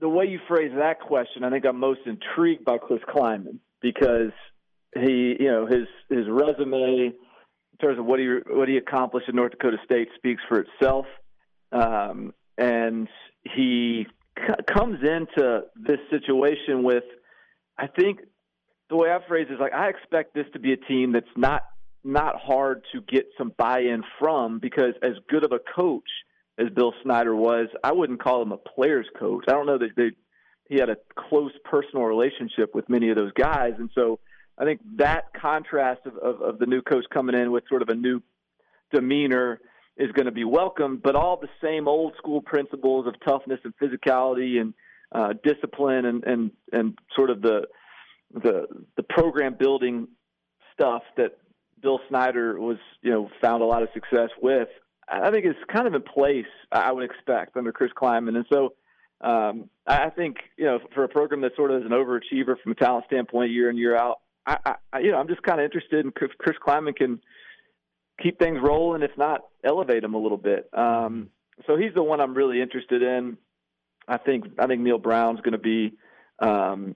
the 0.00 0.08
way 0.08 0.26
you 0.26 0.38
phrase 0.48 0.72
that 0.76 1.00
question, 1.00 1.44
I 1.44 1.50
think 1.50 1.64
I'm 1.64 1.78
most 1.78 2.00
intrigued 2.06 2.64
by 2.64 2.78
Chris 2.78 3.00
Klieman 3.08 3.58
because 3.80 4.32
he, 4.94 5.36
you 5.38 5.50
know, 5.50 5.66
his 5.66 5.86
his 6.08 6.26
resume 6.28 7.12
in 7.74 7.86
terms 7.86 7.98
of 7.98 8.06
what 8.06 8.20
he 8.20 8.26
what 8.48 8.68
he 8.68 8.76
accomplished 8.76 9.28
in 9.28 9.36
North 9.36 9.52
Dakota 9.52 9.78
State 9.84 10.08
speaks 10.16 10.42
for 10.48 10.60
itself, 10.60 11.06
um, 11.72 12.32
and 12.56 13.08
he 13.42 14.06
c- 14.38 14.64
comes 14.72 15.00
into 15.02 15.62
this 15.74 15.98
situation 16.10 16.84
with 16.84 17.04
I 17.76 17.88
think 17.88 18.20
the 18.88 18.96
way 18.96 19.10
I 19.10 19.18
phrase 19.26 19.48
it 19.50 19.54
is 19.54 19.60
like 19.60 19.72
I 19.72 19.88
expect 19.88 20.34
this 20.34 20.46
to 20.52 20.58
be 20.58 20.72
a 20.72 20.76
team 20.76 21.12
that's 21.12 21.26
not 21.36 21.62
not 22.04 22.36
hard 22.40 22.84
to 22.92 23.00
get 23.00 23.26
some 23.36 23.52
buy-in 23.56 24.02
from 24.18 24.58
because 24.58 24.94
as 25.02 25.12
good 25.28 25.44
of 25.44 25.52
a 25.52 25.58
coach 25.74 26.08
as 26.58 26.68
Bill 26.70 26.92
Snyder 27.02 27.34
was, 27.34 27.68
I 27.82 27.92
wouldn't 27.92 28.22
call 28.22 28.42
him 28.42 28.52
a 28.52 28.56
player's 28.56 29.08
coach. 29.18 29.44
I 29.48 29.52
don't 29.52 29.66
know 29.66 29.78
that 29.78 29.96
they, 29.96 30.10
he 30.68 30.76
had 30.76 30.90
a 30.90 30.96
close 31.16 31.50
personal 31.64 32.04
relationship 32.04 32.74
with 32.74 32.88
many 32.88 33.08
of 33.08 33.16
those 33.16 33.32
guys, 33.32 33.72
and 33.78 33.90
so 33.94 34.20
I 34.58 34.64
think 34.64 34.80
that 34.96 35.32
contrast 35.40 36.02
of, 36.06 36.16
of, 36.18 36.40
of 36.42 36.58
the 36.58 36.66
new 36.66 36.82
coach 36.82 37.04
coming 37.12 37.34
in 37.34 37.50
with 37.50 37.64
sort 37.68 37.82
of 37.82 37.88
a 37.88 37.94
new 37.94 38.20
demeanor 38.92 39.60
is 39.96 40.10
going 40.12 40.26
to 40.26 40.32
be 40.32 40.44
welcome, 40.44 41.00
but 41.02 41.16
all 41.16 41.36
the 41.36 41.48
same 41.62 41.88
old 41.88 42.14
school 42.16 42.40
principles 42.40 43.06
of 43.06 43.14
toughness 43.26 43.60
and 43.64 43.74
physicality 43.76 44.60
and 44.60 44.74
uh, 45.12 45.32
discipline 45.44 46.06
and, 46.06 46.24
and 46.24 46.50
and 46.72 46.98
sort 47.14 47.30
of 47.30 47.40
the 47.40 47.62
the 48.32 48.66
the 48.96 49.02
program 49.02 49.54
building 49.58 50.08
stuff 50.72 51.02
that 51.16 51.38
Bill 51.80 52.00
Snyder 52.08 52.58
was 52.58 52.78
you 53.02 53.12
know 53.12 53.30
found 53.40 53.62
a 53.62 53.66
lot 53.66 53.82
of 53.82 53.88
success 53.94 54.30
with. 54.42 54.68
I 55.08 55.30
think 55.30 55.44
it's 55.44 55.58
kind 55.72 55.86
of 55.86 55.94
in 55.94 56.02
place. 56.02 56.46
I 56.72 56.90
would 56.90 57.04
expect 57.04 57.56
under 57.56 57.72
Chris 57.72 57.92
Klieman, 57.96 58.36
and 58.36 58.46
so 58.52 58.72
um, 59.20 59.70
I 59.86 60.10
think 60.10 60.38
you 60.56 60.64
know 60.64 60.80
for 60.94 61.04
a 61.04 61.08
program 61.08 61.42
that 61.42 61.54
sort 61.54 61.70
of 61.70 61.80
is 61.80 61.86
an 61.86 61.92
overachiever 61.92 62.56
from 62.60 62.72
a 62.72 62.74
talent 62.74 63.04
standpoint 63.06 63.52
year 63.52 63.70
in 63.70 63.76
year 63.76 63.96
out. 63.96 64.18
I, 64.46 64.76
I 64.92 64.98
you 65.00 65.10
know 65.10 65.18
I'm 65.18 65.28
just 65.28 65.42
kind 65.42 65.60
of 65.60 65.64
interested 65.64 66.04
in 66.04 66.12
Chris, 66.12 66.30
Chris 66.38 66.56
Klieman 66.64 66.96
can 66.96 67.20
keep 68.22 68.38
things 68.38 68.58
rolling, 68.62 69.02
if 69.02 69.16
not 69.16 69.42
elevate 69.64 70.02
them 70.02 70.14
a 70.14 70.18
little 70.18 70.38
bit. 70.38 70.68
Um, 70.72 71.30
so 71.66 71.76
he's 71.76 71.94
the 71.94 72.02
one 72.02 72.20
I'm 72.20 72.34
really 72.34 72.60
interested 72.60 73.02
in. 73.02 73.36
I 74.06 74.18
think 74.18 74.44
I 74.58 74.66
think 74.66 74.82
Neal 74.82 74.98
Brown's 74.98 75.40
going 75.40 75.52
to 75.52 75.58
be 75.58 75.94
um, 76.38 76.94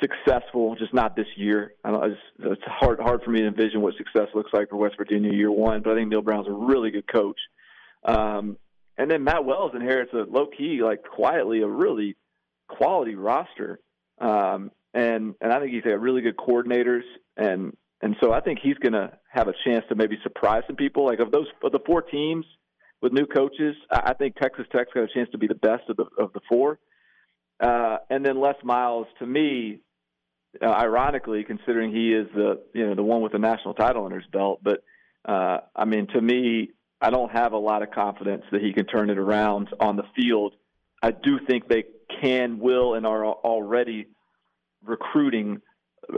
successful, 0.00 0.76
just 0.76 0.92
not 0.92 1.16
this 1.16 1.26
year. 1.36 1.74
I 1.84 1.90
don't, 1.90 2.12
it's, 2.12 2.20
it's 2.40 2.62
hard 2.66 3.00
hard 3.00 3.22
for 3.22 3.30
me 3.30 3.40
to 3.40 3.46
envision 3.46 3.80
what 3.80 3.94
success 3.96 4.28
looks 4.34 4.52
like 4.52 4.70
for 4.70 4.76
West 4.76 4.96
Virginia 4.96 5.32
year 5.32 5.50
one. 5.50 5.82
But 5.82 5.92
I 5.92 5.96
think 5.96 6.10
Neal 6.10 6.22
Brown's 6.22 6.48
a 6.48 6.52
really 6.52 6.90
good 6.90 7.10
coach. 7.10 7.38
Um, 8.04 8.56
and 8.98 9.10
then 9.10 9.24
Matt 9.24 9.44
Wells 9.44 9.72
inherits 9.74 10.12
a 10.12 10.24
low 10.30 10.46
key, 10.46 10.80
like 10.82 11.02
quietly, 11.04 11.62
a 11.62 11.66
really 11.68 12.16
quality 12.68 13.14
roster. 13.14 13.80
Um, 14.18 14.70
and 14.96 15.34
and 15.42 15.52
I 15.52 15.60
think 15.60 15.72
he's 15.72 15.82
got 15.82 16.00
really 16.00 16.22
good 16.22 16.36
coordinators, 16.36 17.02
and 17.36 17.76
and 18.00 18.16
so 18.20 18.32
I 18.32 18.40
think 18.40 18.58
he's 18.62 18.78
going 18.78 18.94
to 18.94 19.12
have 19.30 19.46
a 19.46 19.52
chance 19.64 19.84
to 19.90 19.94
maybe 19.94 20.18
surprise 20.22 20.62
some 20.66 20.76
people. 20.76 21.04
Like 21.04 21.20
of 21.20 21.30
those 21.30 21.46
of 21.62 21.72
the 21.72 21.80
four 21.86 22.02
teams 22.02 22.46
with 23.02 23.12
new 23.12 23.26
coaches, 23.26 23.76
I 23.90 24.14
think 24.14 24.36
Texas 24.36 24.66
Tech's 24.72 24.90
got 24.94 25.04
a 25.04 25.14
chance 25.14 25.28
to 25.32 25.38
be 25.38 25.46
the 25.46 25.54
best 25.54 25.82
of 25.90 25.96
the 25.98 26.06
of 26.18 26.32
the 26.32 26.40
four. 26.48 26.78
Uh, 27.60 27.98
and 28.10 28.24
then 28.24 28.40
Les 28.40 28.56
Miles, 28.64 29.06
to 29.18 29.26
me, 29.26 29.80
uh, 30.62 30.66
ironically, 30.66 31.44
considering 31.44 31.94
he 31.94 32.12
is 32.12 32.26
the 32.34 32.62
you 32.74 32.86
know 32.86 32.94
the 32.94 33.02
one 33.02 33.20
with 33.20 33.32
the 33.32 33.38
national 33.38 33.74
title 33.74 34.04
under 34.06 34.18
his 34.18 34.28
belt, 34.32 34.60
but 34.62 34.82
uh, 35.28 35.58
I 35.74 35.84
mean, 35.84 36.06
to 36.14 36.20
me, 36.20 36.70
I 37.02 37.10
don't 37.10 37.32
have 37.32 37.52
a 37.52 37.58
lot 37.58 37.82
of 37.82 37.90
confidence 37.90 38.44
that 38.50 38.62
he 38.62 38.72
can 38.72 38.86
turn 38.86 39.10
it 39.10 39.18
around 39.18 39.68
on 39.78 39.96
the 39.96 40.04
field. 40.14 40.54
I 41.02 41.10
do 41.10 41.38
think 41.46 41.68
they 41.68 41.84
can, 42.22 42.58
will, 42.58 42.94
and 42.94 43.06
are 43.06 43.26
already 43.26 44.06
recruiting 44.86 45.60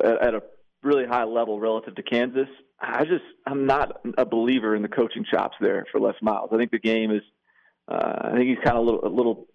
at 0.05 0.35
a 0.35 0.43
really 0.83 1.07
high 1.07 1.25
level 1.25 1.59
relative 1.61 1.95
to 1.97 2.03
Kansas. 2.03 2.49
I 2.81 3.05
just 3.05 3.25
I'm 3.47 3.67
not 3.67 4.01
a 4.17 4.25
believer 4.25 4.77
in 4.77 4.83
the 4.83 4.89
coaching 4.89 5.25
chops 5.29 5.57
there 5.61 5.87
for 5.91 6.01
Les 6.01 6.15
Miles. 6.23 6.51
I 6.53 6.57
think 6.57 6.71
the 6.71 6.79
game 6.79 7.11
is. 7.11 7.23
Uh, 7.91 8.29
I 8.33 8.33
think 8.33 8.51
he's 8.51 8.59
kind 8.63 8.77
of 8.77 8.83
a 8.83 8.87
little, 8.87 9.07
a 9.07 9.09
little 9.09 9.47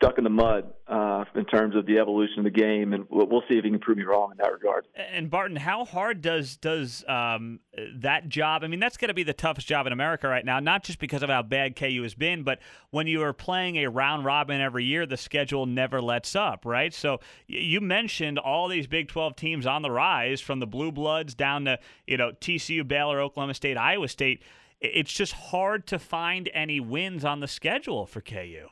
stuck 0.00 0.16
in 0.16 0.22
the 0.22 0.30
mud 0.30 0.72
uh, 0.86 1.24
in 1.34 1.44
terms 1.44 1.74
of 1.74 1.84
the 1.84 1.98
evolution 1.98 2.38
of 2.38 2.44
the 2.44 2.50
game, 2.50 2.92
and 2.92 3.04
we'll, 3.10 3.42
see 3.48 3.56
if 3.56 3.64
he 3.64 3.70
can 3.70 3.80
prove 3.80 3.98
me 3.98 4.04
wrong 4.04 4.30
in 4.30 4.36
that 4.38 4.52
regard. 4.52 4.86
And 4.94 5.28
Barton, 5.28 5.56
how 5.56 5.84
hard 5.84 6.22
does 6.22 6.56
does 6.56 7.04
um, 7.08 7.60
that 7.96 8.28
job? 8.28 8.62
I 8.62 8.68
mean, 8.68 8.78
that's 8.78 8.96
going 8.96 9.08
to 9.08 9.14
be 9.14 9.24
the 9.24 9.32
toughest 9.32 9.66
job 9.66 9.86
in 9.86 9.92
America 9.92 10.28
right 10.28 10.44
now. 10.44 10.60
Not 10.60 10.84
just 10.84 10.98
because 11.00 11.22
of 11.22 11.30
how 11.30 11.42
bad 11.42 11.74
KU 11.76 12.02
has 12.02 12.14
been, 12.14 12.44
but 12.44 12.60
when 12.90 13.06
you 13.06 13.22
are 13.22 13.32
playing 13.32 13.76
a 13.76 13.88
round 13.88 14.24
robin 14.24 14.60
every 14.60 14.84
year, 14.84 15.04
the 15.04 15.16
schedule 15.16 15.66
never 15.66 16.00
lets 16.00 16.36
up, 16.36 16.64
right? 16.64 16.94
So 16.94 17.20
you 17.46 17.80
mentioned 17.80 18.38
all 18.38 18.68
these 18.68 18.86
Big 18.86 19.08
Twelve 19.08 19.34
teams 19.34 19.66
on 19.66 19.82
the 19.82 19.90
rise, 19.90 20.40
from 20.40 20.60
the 20.60 20.66
Blue 20.66 20.92
Bloods 20.92 21.34
down 21.34 21.64
to 21.64 21.78
you 22.06 22.16
know 22.16 22.32
TCU, 22.32 22.86
Baylor, 22.86 23.20
Oklahoma 23.20 23.54
State, 23.54 23.76
Iowa 23.76 24.08
State. 24.08 24.42
It's 24.80 25.12
just 25.12 25.32
hard 25.32 25.88
to 25.88 25.98
find 25.98 26.48
any 26.54 26.78
wins 26.78 27.24
on 27.24 27.40
the 27.40 27.48
schedule 27.48 28.06
for 28.06 28.20
KU. 28.20 28.68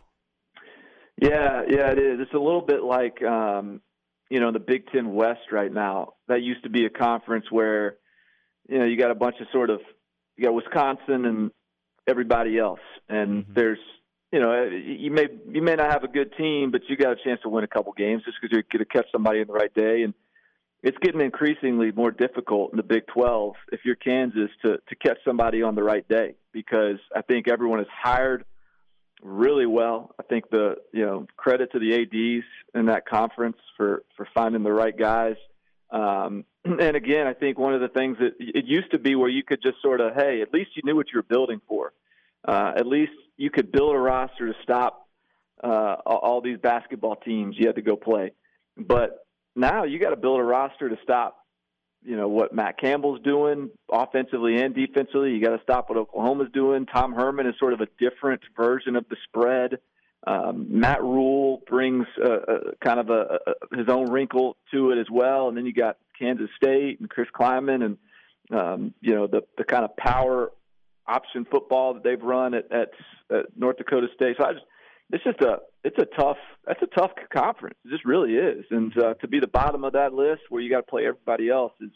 Yeah, 1.21 1.63
yeah, 1.69 1.93
it 1.93 1.99
is. 1.99 2.21
It's 2.21 2.35
a 2.35 2.39
little 2.39 2.61
bit 2.61 2.83
like 2.83 3.23
um, 3.23 3.81
you 4.29 4.41
know 4.41 4.53
the 4.53 4.61
Big 4.61 4.91
Ten 4.93 5.15
West 5.15 5.51
right 5.51 5.73
now. 5.73 6.15
That 6.29 6.43
used 6.43 6.65
to 6.65 6.71
be 6.71 6.85
a 6.85 6.91
conference 6.91 7.47
where 7.51 7.97
you 8.69 8.79
know 8.79 8.85
you 8.85 8.99
got 8.99 9.11
a 9.11 9.15
bunch 9.15 9.37
of 9.41 9.47
sort 9.53 9.71
of 9.71 9.81
you 10.37 10.45
got 10.45 10.55
Wisconsin 10.55 11.25
and 11.25 11.51
everybody 12.07 12.59
else, 12.59 12.81
and 13.09 13.45
mm-hmm. 13.45 13.53
there's 13.55 13.79
you 14.31 14.41
know 14.41 14.65
you 14.65 15.11
may 15.11 15.29
you 15.51 15.63
may 15.63 15.75
not 15.75 15.91
have 15.91 16.05
a 16.05 16.09
good 16.09 16.35
team, 16.37 16.71
but 16.71 16.83
you 16.89 16.97
got 16.99 17.13
a 17.13 17.25
chance 17.25 17.41
to 17.43 17.49
win 17.49 17.65
a 17.65 17.69
couple 17.69 17.93
games 17.93 18.23
just 18.25 18.37
because 18.41 18.53
you're 18.53 18.65
going 18.71 18.85
to 18.85 18.85
catch 18.85 19.07
somebody 19.11 19.41
in 19.41 19.47
the 19.47 19.55
right 19.55 19.75
day 19.75 20.03
and. 20.03 20.15
It's 20.83 20.99
getting 20.99 21.23
increasingly 21.23 21.91
more 21.91 22.13
difficult 22.13 22.71
in 22.73 22.77
the 22.77 22.85
Big 22.85 23.07
12 23.09 23.55
if 23.73 23.81
you're 23.85 23.97
Kansas 23.97 24.51
to 24.63 24.77
to 24.89 24.95
catch 24.95 25.17
somebody 25.25 25.63
on 25.63 25.75
the 25.75 25.83
right 25.83 26.07
day 26.07 26.35
because 26.53 26.99
I 27.17 27.23
think 27.23 27.49
everyone 27.49 27.81
is 27.81 27.89
hired 27.91 28.45
really 29.23 29.67
well. 29.67 30.15
I 30.19 30.23
think 30.23 30.51
the 30.51 30.77
you 30.93 31.05
know 31.05 31.27
credit 31.37 31.73
to 31.73 31.79
the 31.79 31.95
ads 31.95 32.45
in 32.75 32.87
that 32.87 33.07
conference 33.07 33.57
for 33.77 34.03
for 34.17 34.29
finding 34.35 34.63
the 34.63 34.73
right 34.73 34.97
guys. 34.97 35.37
Um, 35.91 36.45
and 36.65 36.97
again, 36.97 37.27
I 37.27 37.35
think 37.35 37.59
one 37.59 37.75
of 37.75 37.81
the 37.81 37.89
things 37.89 38.19
that 38.19 38.35
it 38.39 38.65
used 38.67 38.91
to 38.93 38.99
be 38.99 39.15
where 39.15 39.29
you 39.29 39.43
could 39.43 39.63
just 39.63 39.81
sort 39.83 40.01
of, 40.01 40.15
hey, 40.15 40.43
at 40.43 40.53
least 40.53 40.71
you 40.75 40.83
knew 40.85 40.97
what 40.97 41.07
you 41.13 41.19
were 41.19 41.23
building 41.23 41.61
for. 41.69 41.93
Uh, 42.47 42.73
at 42.77 42.87
least 42.87 43.13
you 43.37 43.51
could 43.51 43.73
build 43.73 43.95
a 43.95 43.99
roster 43.99 44.47
to 44.47 44.55
stop 44.63 45.09
uh, 45.63 45.97
all 46.05 46.41
these 46.41 46.59
basketball 46.59 47.17
teams 47.17 47.57
you 47.59 47.67
had 47.67 47.77
to 47.77 47.83
go 47.83 47.97
play. 47.97 48.33
But 48.77 49.27
now 49.55 49.85
you 49.85 49.99
got 49.99 50.11
to 50.11 50.17
build 50.17 50.39
a 50.39 50.45
roster 50.45 50.89
to 50.89 50.99
stop 51.03 51.46
you 52.07 52.17
know 52.17 52.29
what 52.29 52.55
Matt 52.55 52.79
Campbell's 52.79 53.21
doing 53.23 53.71
offensively 53.91 54.61
and 54.61 54.75
defensively. 54.75 55.33
You 55.33 55.43
got 55.43 55.57
to 55.57 55.63
stop 55.63 55.89
what 55.89 55.99
Oklahoma's 55.99 56.53
doing. 56.53 56.87
Tom 56.87 57.13
Herman 57.13 57.47
is 57.47 57.55
sort 57.59 57.73
of 57.73 57.81
a 57.81 57.89
different 57.99 58.43
version 58.57 58.97
of 58.97 59.07
the 59.09 59.17
spread. 59.25 59.79
Um, 60.27 60.67
Matt 60.81 61.03
Rhule 61.03 61.63
brings 61.69 62.07
a, 62.25 62.31
a, 62.31 62.59
kind 62.85 62.99
of 62.99 63.11
a, 63.11 63.39
a, 63.47 63.77
his 63.77 63.89
own 63.89 64.11
wrinkle 64.11 64.57
to 64.73 64.91
it 64.91 64.99
as 64.99 65.07
well, 65.11 65.49
and 65.49 65.57
then 65.57 65.67
you 65.67 65.73
got 65.73 65.99
Kansas 66.19 66.49
State 66.57 67.01
and 67.01 67.11
Chris 67.11 67.29
Klieman, 67.35 67.85
and 67.85 67.99
um, 68.57 68.95
you 69.01 69.15
know 69.15 69.27
the 69.27 69.43
the 69.59 69.65
kind 69.65 69.85
of 69.85 69.97
power 69.97 70.53
option 71.07 71.47
football 71.51 71.95
that 71.95 72.03
they've 72.03 72.23
run 72.23 72.55
at, 72.55 72.71
at, 72.73 72.91
at 73.31 73.47
North 73.57 73.77
Dakota 73.77 74.09
State. 74.15 74.37
So 74.39 74.47
I 74.47 74.53
just 74.53 74.65
it's 75.11 75.25
just 75.25 75.41
a 75.41 75.59
it's 75.85 75.99
a 75.99 76.07
tough 76.19 76.39
that's 76.67 76.83
a 76.83 76.87
tough 76.87 77.13
conference. 77.33 77.77
It 77.85 77.91
just 77.91 78.05
really 78.05 78.35
is, 78.35 78.65
and 78.71 78.97
uh, 78.99 79.15
to 79.15 79.29
be 79.29 79.41
the 79.41 79.47
bottom 79.47 79.85
of 79.85 79.93
that 79.93 80.13
list 80.13 80.43
where 80.49 80.61
you 80.61 80.71
got 80.71 80.79
to 80.79 80.91
play 80.91 81.07
everybody 81.07 81.49
else 81.49 81.73
is 81.81 81.91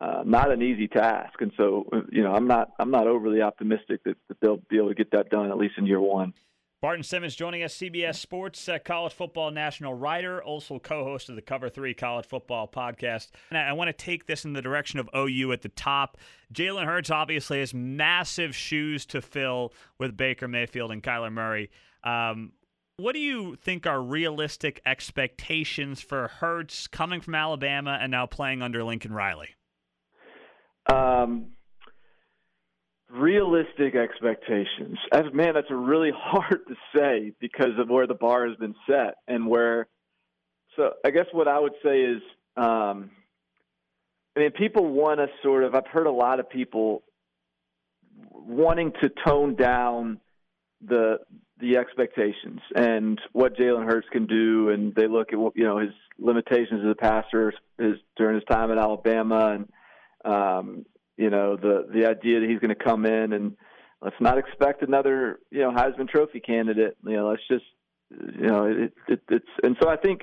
uh, 0.00 0.22
not 0.24 0.50
an 0.50 0.62
easy 0.62 0.88
task. 0.88 1.40
And 1.40 1.52
so, 1.56 1.86
you 2.10 2.22
know, 2.22 2.32
I'm 2.32 2.46
not 2.46 2.70
I'm 2.78 2.90
not 2.90 3.06
overly 3.06 3.42
optimistic 3.42 4.02
that, 4.04 4.16
that 4.28 4.40
they'll 4.40 4.60
be 4.68 4.76
able 4.76 4.88
to 4.88 4.94
get 4.94 5.10
that 5.12 5.30
done 5.30 5.50
at 5.50 5.58
least 5.58 5.74
in 5.78 5.86
year 5.86 6.00
one. 6.00 6.34
Barton 6.80 7.02
Simmons 7.02 7.34
joining 7.34 7.62
us, 7.62 7.74
CBS 7.74 8.16
Sports 8.16 8.68
uh, 8.68 8.78
college 8.78 9.14
football 9.14 9.50
national 9.50 9.94
writer, 9.94 10.42
also 10.42 10.78
co-host 10.78 11.30
of 11.30 11.34
the 11.34 11.40
Cover 11.40 11.70
Three 11.70 11.94
College 11.94 12.26
Football 12.26 12.68
Podcast. 12.68 13.28
And 13.48 13.56
I, 13.56 13.70
I 13.70 13.72
want 13.72 13.88
to 13.88 13.94
take 13.94 14.26
this 14.26 14.44
in 14.44 14.52
the 14.52 14.60
direction 14.60 15.00
of 15.00 15.08
OU 15.16 15.52
at 15.52 15.62
the 15.62 15.70
top. 15.70 16.18
Jalen 16.52 16.84
Hurts 16.84 17.08
obviously 17.08 17.60
has 17.60 17.72
massive 17.72 18.54
shoes 18.54 19.06
to 19.06 19.22
fill 19.22 19.72
with 19.98 20.14
Baker 20.14 20.46
Mayfield 20.46 20.92
and 20.92 21.02
Kyler 21.02 21.32
Murray. 21.32 21.70
Um, 22.04 22.52
what 22.96 23.14
do 23.14 23.18
you 23.18 23.56
think 23.56 23.86
are 23.86 24.00
realistic 24.00 24.80
expectations 24.86 26.00
for 26.00 26.28
Hurts 26.28 26.86
coming 26.86 27.20
from 27.20 27.34
Alabama 27.34 27.98
and 28.00 28.12
now 28.12 28.26
playing 28.26 28.62
under 28.62 28.84
Lincoln 28.84 29.12
Riley? 29.12 29.48
Um, 30.92 31.54
realistic 33.10 33.96
expectations. 33.96 34.98
As 35.12 35.24
man, 35.32 35.54
that's 35.54 35.70
really 35.70 36.12
hard 36.16 36.60
to 36.68 36.74
say 36.94 37.32
because 37.40 37.78
of 37.78 37.88
where 37.88 38.06
the 38.06 38.14
bar 38.14 38.46
has 38.46 38.56
been 38.58 38.74
set 38.88 39.14
and 39.26 39.48
where. 39.48 39.88
So 40.76 40.90
I 41.04 41.10
guess 41.10 41.26
what 41.32 41.48
I 41.48 41.58
would 41.58 41.74
say 41.84 42.00
is, 42.00 42.22
um, 42.56 43.10
I 44.36 44.40
mean, 44.40 44.50
people 44.52 44.86
want 44.86 45.18
to 45.18 45.28
sort 45.42 45.64
of. 45.64 45.74
I've 45.74 45.86
heard 45.86 46.06
a 46.06 46.12
lot 46.12 46.40
of 46.40 46.50
people 46.50 47.02
wanting 48.30 48.92
to 49.00 49.10
tone 49.24 49.54
down 49.54 50.20
the 50.80 51.18
the 51.60 51.76
expectations 51.76 52.60
and 52.74 53.20
what 53.32 53.56
Jalen 53.56 53.86
Hurts 53.86 54.08
can 54.10 54.26
do, 54.26 54.70
and 54.70 54.94
they 54.94 55.06
look 55.06 55.32
at 55.32 55.38
you 55.38 55.64
know 55.64 55.78
his 55.78 55.92
limitations 56.18 56.80
as 56.84 56.90
a 56.90 56.94
passer 56.94 57.52
is 57.78 57.96
during 58.16 58.34
his 58.34 58.44
time 58.50 58.70
at 58.70 58.78
Alabama, 58.78 59.54
and 59.54 60.32
um, 60.32 60.86
you 61.16 61.30
know 61.30 61.56
the 61.56 61.86
the 61.92 62.06
idea 62.06 62.40
that 62.40 62.48
he's 62.48 62.58
going 62.58 62.74
to 62.76 62.84
come 62.84 63.06
in 63.06 63.32
and 63.32 63.56
let's 64.02 64.16
not 64.20 64.38
expect 64.38 64.82
another 64.82 65.38
you 65.50 65.60
know 65.60 65.70
Heisman 65.70 66.08
Trophy 66.08 66.40
candidate. 66.40 66.96
You 67.04 67.16
know, 67.16 67.28
let's 67.28 67.46
just 67.48 67.64
you 68.10 68.46
know 68.46 68.64
it, 68.64 68.92
it, 69.08 69.20
it's 69.28 69.48
and 69.62 69.76
so 69.80 69.88
I 69.88 69.96
think 69.96 70.22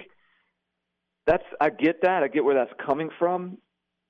that's 1.26 1.44
I 1.60 1.70
get 1.70 2.02
that 2.02 2.24
I 2.24 2.28
get 2.28 2.44
where 2.44 2.56
that's 2.56 2.74
coming 2.86 3.10
from, 3.18 3.58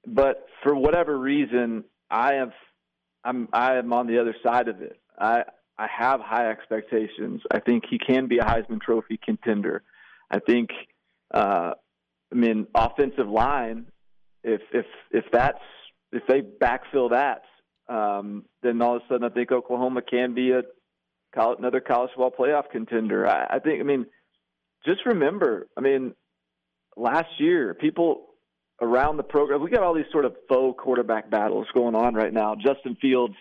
but 0.07 0.47
for 0.63 0.75
whatever 0.75 1.17
reason 1.17 1.83
I 2.09 2.33
have 2.35 2.51
I'm 3.23 3.47
I 3.53 3.75
am 3.75 3.93
on 3.93 4.07
the 4.07 4.19
other 4.19 4.35
side 4.43 4.67
of 4.67 4.81
it. 4.81 4.99
I 5.19 5.43
I 5.81 5.87
have 5.97 6.21
high 6.21 6.51
expectations. 6.51 7.41
I 7.51 7.59
think 7.59 7.85
he 7.89 7.97
can 7.97 8.27
be 8.27 8.37
a 8.37 8.43
Heisman 8.43 8.79
Trophy 8.79 9.17
contender. 9.17 9.81
I 10.29 10.37
think, 10.37 10.69
uh, 11.33 11.71
I 12.31 12.35
mean, 12.35 12.67
offensive 12.75 13.27
line. 13.27 13.87
If 14.43 14.61
if 14.71 14.85
if 15.09 15.25
that's 15.33 15.57
if 16.11 16.21
they 16.27 16.41
backfill 16.41 17.09
that, 17.09 17.41
um, 17.91 18.45
then 18.61 18.79
all 18.83 18.97
of 18.97 19.01
a 19.01 19.05
sudden 19.09 19.23
I 19.23 19.33
think 19.33 19.51
Oklahoma 19.51 20.03
can 20.03 20.35
be 20.35 20.51
a 20.51 20.61
college, 21.33 21.57
another 21.57 21.79
college 21.79 22.11
football 22.15 22.31
playoff 22.31 22.69
contender. 22.71 23.27
I, 23.27 23.55
I 23.55 23.59
think. 23.59 23.79
I 23.79 23.83
mean, 23.83 24.05
just 24.85 25.03
remember. 25.07 25.67
I 25.75 25.81
mean, 25.81 26.13
last 26.95 27.39
year 27.39 27.73
people 27.73 28.27
around 28.79 29.17
the 29.17 29.23
program. 29.23 29.63
We 29.63 29.71
got 29.71 29.81
all 29.81 29.95
these 29.95 30.11
sort 30.11 30.25
of 30.25 30.35
faux 30.47 30.79
quarterback 30.79 31.31
battles 31.31 31.65
going 31.73 31.95
on 31.95 32.13
right 32.13 32.33
now. 32.33 32.53
Justin 32.53 32.97
Fields 33.01 33.35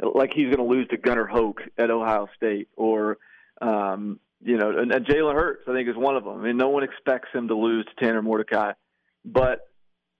like 0.00 0.30
he's 0.34 0.46
going 0.46 0.58
to 0.58 0.64
lose 0.64 0.88
to 0.88 0.96
Gunnar 0.96 1.26
Hoak 1.26 1.62
at 1.76 1.90
Ohio 1.90 2.28
State, 2.36 2.68
or 2.76 3.18
um, 3.60 4.20
you 4.40 4.56
know, 4.56 4.70
and, 4.78 4.92
and 4.92 5.06
Jalen 5.06 5.34
Hurts, 5.34 5.64
I 5.66 5.72
think, 5.72 5.88
is 5.88 5.96
one 5.96 6.16
of 6.16 6.24
them. 6.24 6.40
I 6.40 6.42
mean, 6.44 6.56
no 6.56 6.68
one 6.68 6.84
expects 6.84 7.28
him 7.32 7.48
to 7.48 7.56
lose 7.56 7.84
to 7.86 8.04
Tanner 8.04 8.22
Mordecai, 8.22 8.72
but 9.24 9.68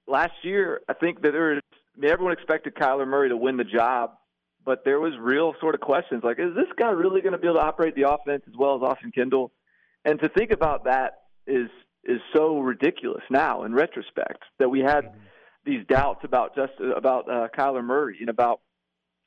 last 0.06 0.32
year, 0.42 0.80
I 0.88 0.94
think 0.94 1.22
that 1.22 1.32
there 1.32 1.54
was. 1.54 1.62
I 1.96 2.00
mean, 2.00 2.10
everyone 2.10 2.32
expected 2.32 2.76
Kyler 2.76 3.08
Murray 3.08 3.28
to 3.28 3.36
win 3.36 3.56
the 3.56 3.64
job, 3.64 4.12
but 4.64 4.84
there 4.84 5.00
was 5.00 5.12
real 5.18 5.54
sort 5.60 5.74
of 5.74 5.80
questions 5.80 6.22
like, 6.22 6.38
is 6.38 6.54
this 6.54 6.68
guy 6.78 6.90
really 6.90 7.20
going 7.20 7.32
to 7.32 7.38
be 7.38 7.48
able 7.48 7.56
to 7.56 7.64
operate 7.64 7.96
the 7.96 8.08
offense 8.08 8.42
as 8.46 8.54
well 8.56 8.76
as 8.76 8.82
Austin 8.82 9.10
Kendall? 9.10 9.50
And 10.04 10.20
to 10.20 10.28
think 10.28 10.52
about 10.52 10.84
that 10.84 11.22
is 11.46 11.68
is 12.04 12.20
so 12.34 12.60
ridiculous 12.60 13.22
now 13.30 13.64
in 13.64 13.74
retrospect 13.74 14.42
that 14.58 14.68
we 14.68 14.80
had 14.80 15.04
mm-hmm. 15.04 15.18
these 15.64 15.84
doubts 15.88 16.20
about 16.24 16.54
just 16.54 16.72
about 16.96 17.30
uh, 17.30 17.48
Kyler 17.56 17.84
Murray 17.84 18.18
and 18.20 18.28
about 18.28 18.60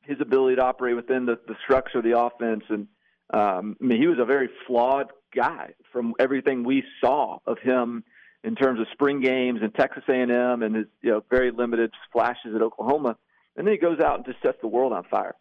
his 0.03 0.17
ability 0.20 0.55
to 0.55 0.63
operate 0.63 0.96
within 0.96 1.25
the, 1.25 1.39
the 1.48 1.55
structure 1.63 2.00
of 2.00 2.03
the 2.03 2.17
offense. 2.17 2.63
And 2.70 2.88
um, 3.34 3.77
I 3.81 3.86
mean, 3.86 4.01
he 4.01 4.08
was 4.08 4.20
a 4.20 4.25
very 4.25 4.50
flawed 4.67 5.12
guy 5.36 5.74
from 5.91 6.13
everything 6.20 6.63
we 6.63 6.84
saw 7.00 7.39
of 7.46 7.58
him 7.60 8.03
in 8.43 8.55
terms 8.55 8.79
of 8.79 8.88
spring 8.91 9.22
games 9.22 9.60
and 9.62 9.74
Texas 9.74 10.03
A&M 10.10 10.63
and 10.63 10.75
his 10.75 10.86
you 11.01 11.12
know 11.12 11.24
very 11.29 11.51
limited 11.51 11.91
flashes 12.12 12.55
at 12.55 12.62
Oklahoma. 12.62 13.17
And 13.55 13.67
then 13.67 13.74
he 13.74 13.77
goes 13.77 14.00
out 14.00 14.15
and 14.15 14.25
just 14.25 14.41
sets 14.41 14.58
the 14.62 14.67
world 14.67 14.93
on 14.93 15.03
fire. 15.03 15.36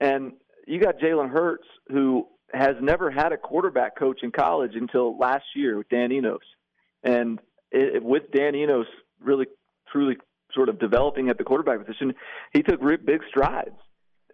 And 0.00 0.32
you 0.66 0.80
got 0.80 0.98
Jalen 0.98 1.30
Hurts, 1.30 1.66
who 1.88 2.28
has 2.52 2.76
never 2.80 3.10
had 3.10 3.32
a 3.32 3.36
quarterback 3.36 3.98
coach 3.98 4.20
in 4.22 4.30
college 4.30 4.72
until 4.74 5.18
last 5.18 5.44
year 5.54 5.76
with 5.78 5.88
Dan 5.88 6.12
Enos. 6.12 6.42
And 7.02 7.40
it, 7.70 8.02
with 8.02 8.30
Dan 8.32 8.54
Enos 8.54 8.86
really, 9.20 9.46
truly 9.90 10.16
sort 10.52 10.68
of 10.68 10.78
developing 10.78 11.28
at 11.30 11.38
the 11.38 11.44
quarterback 11.44 11.84
position, 11.84 12.14
he 12.52 12.62
took 12.62 12.80
big 13.04 13.22
strides. 13.28 13.76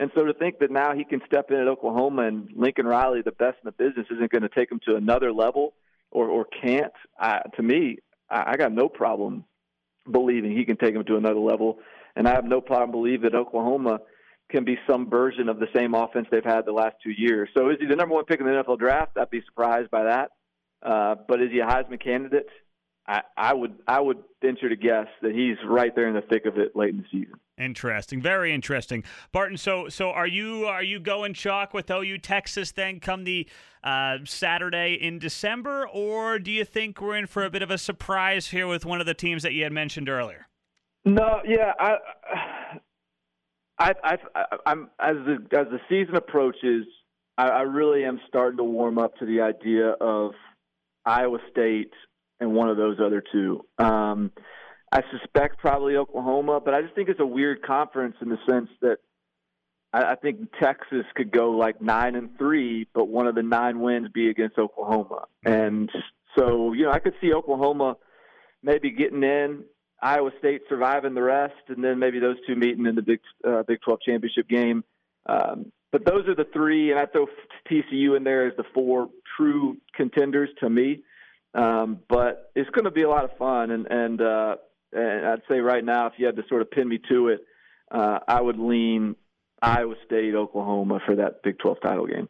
And 0.01 0.11
so 0.17 0.25
to 0.25 0.35
think 0.35 0.59
that 0.59 0.71
now 0.73 0.95
he 0.95 1.05
can 1.05 1.21
step 1.27 1.51
in 1.51 1.59
at 1.59 1.69
Oklahoma 1.69 2.23
and 2.23 2.49
Lincoln 2.57 2.87
Riley, 2.87 3.23
the 3.23 3.31
best 3.31 3.59
in 3.63 3.67
the 3.67 3.73
business, 3.73 4.07
isn't 4.11 4.33
going 4.33 4.43
to 4.43 4.49
take 4.49 4.73
him 4.73 4.81
to 4.87 4.97
another 4.97 5.33
level 5.33 5.75
or, 6.11 6.29
or 6.29 6.45
can't, 6.45 6.93
uh, 7.21 7.41
to 7.57 7.63
me, 7.63 7.99
I, 8.29 8.53
I 8.53 8.57
got 8.57 8.73
no 8.73 8.89
problem 8.89 9.45
believing 10.11 10.57
he 10.57 10.65
can 10.65 10.77
take 10.77 10.95
him 10.95 11.05
to 11.05 11.17
another 11.17 11.39
level. 11.39 11.79
And 12.17 12.27
I 12.27 12.33
have 12.35 12.45
no 12.45 12.61
problem 12.61 12.91
believing 12.91 13.31
that 13.31 13.37
Oklahoma– 13.37 14.01
can 14.51 14.65
be 14.65 14.77
some 14.89 15.09
version 15.09 15.49
of 15.49 15.59
the 15.59 15.69
same 15.75 15.95
offense 15.95 16.27
they've 16.31 16.45
had 16.45 16.67
the 16.67 16.73
last 16.73 16.97
two 17.03 17.13
years. 17.17 17.49
So 17.57 17.71
is 17.71 17.77
he 17.81 17.87
the 17.87 17.97
number 17.97 18.15
one 18.15 18.25
pick 18.25 18.41
in 18.41 18.47
the 18.47 18.53
NFL 18.53 18.79
draft? 18.79 19.17
I'd 19.17 19.31
be 19.31 19.43
surprised 19.47 19.91
by 19.91 20.05
that. 20.05 20.31
Uh, 20.83 21.15
but 21.29 21.41
is 21.41 21.51
he 21.51 21.61
a 21.61 21.67
Heisman 21.67 22.03
candidate? 22.03 22.49
I, 23.07 23.23
I 23.37 23.55
would 23.55 23.75
I 23.87 24.01
would 24.01 24.19
venture 24.43 24.69
to 24.69 24.77
guess 24.77 25.07
that 25.23 25.33
he's 25.33 25.57
right 25.67 25.95
there 25.95 26.09
in 26.09 26.15
the 26.15 26.23
thick 26.23 26.47
of 26.47 26.59
it 26.59 26.77
late 26.77 26.91
in 26.91 26.99
the 26.99 27.05
season. 27.11 27.35
Interesting, 27.61 28.23
very 28.23 28.55
interesting, 28.55 29.05
Barton. 29.33 29.57
So 29.57 29.89
so 29.89 30.11
are 30.11 30.27
you 30.27 30.67
are 30.67 30.83
you 30.83 30.99
going 30.99 31.35
chalk 31.35 31.75
with 31.75 31.91
OU 31.91 32.19
Texas 32.19 32.73
then 32.73 33.01
come 33.01 33.25
the 33.25 33.47
uh, 33.85 34.19
Saturday 34.25 34.95
in 34.95 35.19
December, 35.19 35.87
or 35.89 36.39
do 36.39 36.51
you 36.51 36.65
think 36.65 37.01
we're 37.01 37.17
in 37.17 37.27
for 37.27 37.45
a 37.45 37.51
bit 37.51 37.63
of 37.63 37.71
a 37.71 37.79
surprise 37.79 38.49
here 38.49 38.67
with 38.67 38.87
one 38.87 39.01
of 39.01 39.07
the 39.07 39.15
teams 39.15 39.43
that 39.43 39.53
you 39.53 39.65
had 39.65 39.73
mentioned 39.73 40.09
earlier? 40.09 40.49
No, 41.05 41.41
yeah, 41.47 41.73
I 41.79 41.97
I, 43.79 43.93
I, 44.35 44.45
I'm 44.67 44.91
as 44.99 45.17
the 45.27 45.59
as 45.59 45.67
the 45.71 45.81
season 45.89 46.17
approaches, 46.17 46.87
I, 47.39 47.49
I 47.49 47.61
really 47.63 48.05
am 48.05 48.21
starting 48.29 48.59
to 48.59 48.65
warm 48.65 48.99
up 48.99 49.17
to 49.17 49.27
the 49.27 49.41
idea 49.41 49.91
of 50.01 50.33
Iowa 51.05 51.39
State 51.51 51.93
and 52.41 52.53
one 52.53 52.69
of 52.69 52.77
those 52.77 52.99
other 53.05 53.23
two. 53.33 53.65
Um, 53.79 54.33
I 54.93 55.03
suspect 55.13 55.59
probably 55.59 55.97
Oklahoma, 55.97 56.61
but 56.65 56.75
I 56.75 56.83
just 56.83 56.95
think 56.95 57.09
it's 57.09 57.21
a 57.21 57.27
weird 57.27 57.63
conference 57.63 58.17
in 58.21 58.29
the 58.29 58.39
sense 58.49 58.69
that 58.81 58.99
I, 59.93 60.13
I 60.13 60.15
think 60.17 60.49
Texas 60.61 61.05
could 61.15 61.31
go 61.31 61.53
like 61.53 61.81
nine 61.81 62.17
and 62.17 62.37
three, 62.39 62.89
but 62.93 63.07
one 63.07 63.27
of 63.27 63.35
the 63.35 63.43
nine 63.43 63.81
wins 63.81 64.09
be 64.13 64.29
against 64.29 64.59
Oklahoma, 64.59 65.27
and 65.45 65.91
so 66.37 66.73
you 66.73 66.85
know 66.85 66.91
I 66.91 66.99
could 66.99 67.15
see 67.21 67.33
Oklahoma 67.33 67.97
maybe 68.63 68.91
getting 68.91 69.23
in 69.23 69.65
Iowa 70.03 70.31
State 70.39 70.63
surviving 70.69 71.15
the 71.15 71.23
rest, 71.23 71.55
and 71.69 71.85
then 71.85 71.99
maybe 71.99 72.19
those 72.19 72.37
two 72.47 72.57
meeting 72.57 72.87
in 72.87 72.95
the 72.95 73.03
Big 73.03 73.21
uh, 73.47 73.63
Big 73.63 73.81
12 73.83 74.01
championship 74.01 74.49
game. 74.49 74.85
Um, 75.27 75.73
but 75.93 76.05
those 76.05 76.27
are 76.29 76.35
the 76.35 76.47
three, 76.53 76.91
and 76.91 77.01
I 77.01 77.07
throw 77.07 77.27
TCU 77.71 78.17
in 78.17 78.25
there 78.25 78.47
as 78.47 78.57
the 78.57 78.65
four 78.75 79.09
true 79.37 79.77
contenders 79.95 80.49
to 80.61 80.71
me. 80.71 81.03
Um, 81.55 81.99
but 82.09 82.53
it's 82.55 82.71
going 82.71 82.85
to 82.85 82.93
be 82.93 83.03
a 83.03 83.09
lot 83.09 83.25
of 83.25 83.37
fun, 83.37 83.71
and 83.71 83.87
and, 83.87 84.21
uh, 84.21 84.57
and 84.93 85.27
I'd 85.27 85.43
say 85.49 85.61
right 85.61 85.85
now, 85.85 86.07
if 86.07 86.15
you 86.17 86.27
had 86.27 86.37
to 86.37 86.43
sort 86.49 86.63
of 86.63 86.71
pin 86.71 86.89
me 86.89 86.99
to 87.09 87.29
it, 87.29 87.41
uh, 87.91 88.19
I 88.27 88.41
would 88.41 88.59
lean 88.59 89.17
Iowa 89.63 89.95
State, 90.07 90.35
Oklahoma 90.35 91.01
for 91.05 91.17
that 91.17 91.43
Big 91.43 91.59
12 91.59 91.79
title 91.83 92.07
game. 92.07 92.29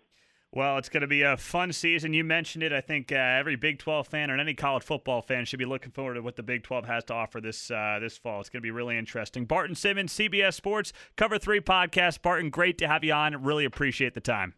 Well, 0.52 0.78
it's 0.78 0.88
going 0.88 1.02
to 1.02 1.06
be 1.06 1.22
a 1.22 1.36
fun 1.36 1.72
season. 1.72 2.12
You 2.12 2.24
mentioned 2.24 2.64
it. 2.64 2.72
I 2.72 2.80
think 2.80 3.12
uh, 3.12 3.14
every 3.14 3.54
Big 3.54 3.78
12 3.78 4.08
fan 4.08 4.32
or 4.32 4.38
any 4.38 4.52
college 4.52 4.82
football 4.82 5.22
fan 5.22 5.44
should 5.44 5.60
be 5.60 5.64
looking 5.64 5.92
forward 5.92 6.14
to 6.14 6.22
what 6.22 6.34
the 6.34 6.42
Big 6.42 6.64
12 6.64 6.86
has 6.86 7.04
to 7.04 7.14
offer 7.14 7.40
this 7.40 7.70
uh, 7.70 7.98
this 8.00 8.18
fall. 8.18 8.40
It's 8.40 8.48
going 8.48 8.60
to 8.60 8.66
be 8.66 8.72
really 8.72 8.98
interesting. 8.98 9.44
Barton 9.44 9.76
Simmons, 9.76 10.12
CBS 10.12 10.54
Sports, 10.54 10.92
Cover 11.16 11.38
3 11.38 11.60
podcast. 11.60 12.20
Barton, 12.20 12.50
great 12.50 12.78
to 12.78 12.88
have 12.88 13.04
you 13.04 13.12
on. 13.12 13.44
Really 13.44 13.64
appreciate 13.64 14.14
the 14.14 14.20
time. 14.20 14.54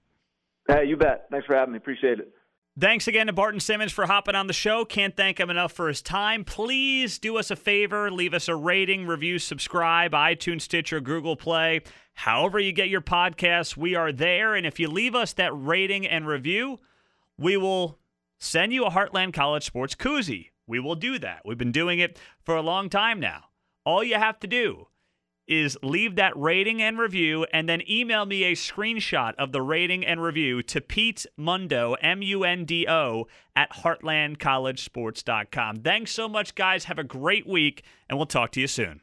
Hey, 0.67 0.87
you 0.87 0.97
bet. 0.97 1.27
Thanks 1.31 1.47
for 1.47 1.55
having 1.55 1.73
me. 1.73 1.77
Appreciate 1.77 2.21
it. 2.21 2.33
Thanks 2.81 3.07
again 3.07 3.27
to 3.27 3.35
Barton 3.35 3.61
Simmons 3.61 3.93
for 3.93 4.07
hopping 4.07 4.35
on 4.35 4.47
the 4.47 4.55
show. 4.55 4.87
Can't 4.87 5.15
thank 5.15 5.39
him 5.39 5.51
enough 5.51 5.73
for 5.73 5.89
his 5.89 6.01
time. 6.01 6.43
Please 6.43 7.19
do 7.19 7.37
us 7.37 7.51
a 7.51 7.57
favor, 7.57 8.11
leave 8.11 8.33
us 8.33 8.49
a 8.49 8.57
rating, 8.57 9.07
review, 9.07 9.39
subscribe, 9.39 10.13
iTunes, 10.13 10.63
Stitcher, 10.63 10.99
Google 10.99 11.37
Play. 11.37 11.83
However, 12.15 12.59
you 12.59 12.73
get 12.73 12.89
your 12.89 13.03
podcasts, 13.03 13.77
we 13.77 13.95
are 13.95 14.11
there. 14.11 14.55
And 14.55 14.65
if 14.65 14.81
you 14.81 14.89
leave 14.89 15.15
us 15.15 15.35
that 15.35 15.53
rating 15.55 16.07
and 16.07 16.27
review, 16.27 16.79
we 17.37 17.59
will 17.59 17.99
send 18.41 18.73
you 18.73 18.87
a 18.87 18.91
Heartland 18.91 19.35
College 19.35 19.67
Sports 19.67 19.95
koozie. 19.95 20.49
We 20.67 20.81
will 20.81 20.95
do 20.95 21.19
that. 21.19 21.43
We've 21.45 21.59
been 21.59 21.73
doing 21.73 21.99
it 21.99 22.19
for 22.43 22.57
a 22.57 22.63
long 22.63 22.89
time 22.89 23.21
now. 23.21 23.45
All 23.85 24.03
you 24.03 24.15
have 24.15 24.41
to 24.41 24.47
do 24.47 24.87
is 25.47 25.79
leave 25.83 26.17
that 26.17 26.37
rating 26.37 26.83
and 26.83 26.99
review 26.99 27.47
and 27.53 27.69
then 27.69 27.83
email 27.89 28.27
me 28.27 28.43
a 28.45 28.53
screenshot 28.53 29.35
of 29.37 29.53
the 29.53 29.63
rating 29.63 30.05
and 30.07 30.23
review 30.23 30.63
to 30.63 30.81
Pete 30.81 31.27
Mundo, 31.37 31.95
M 32.01 32.23
U 32.23 32.45
N 32.45 32.65
D 32.65 32.87
O, 32.89 33.27
at 33.55 33.71
heartlandcollegesports.com. 33.73 35.77
Thanks 35.77 36.13
so 36.13 36.29
much, 36.29 36.55
guys. 36.55 36.85
Have 36.85 36.99
a 36.99 37.05
great 37.05 37.47
week, 37.47 37.85
and 38.09 38.19
we'll 38.19 38.27
talk 38.27 38.53
to 38.53 38.61
you 38.61 38.69
soon. 38.69 39.03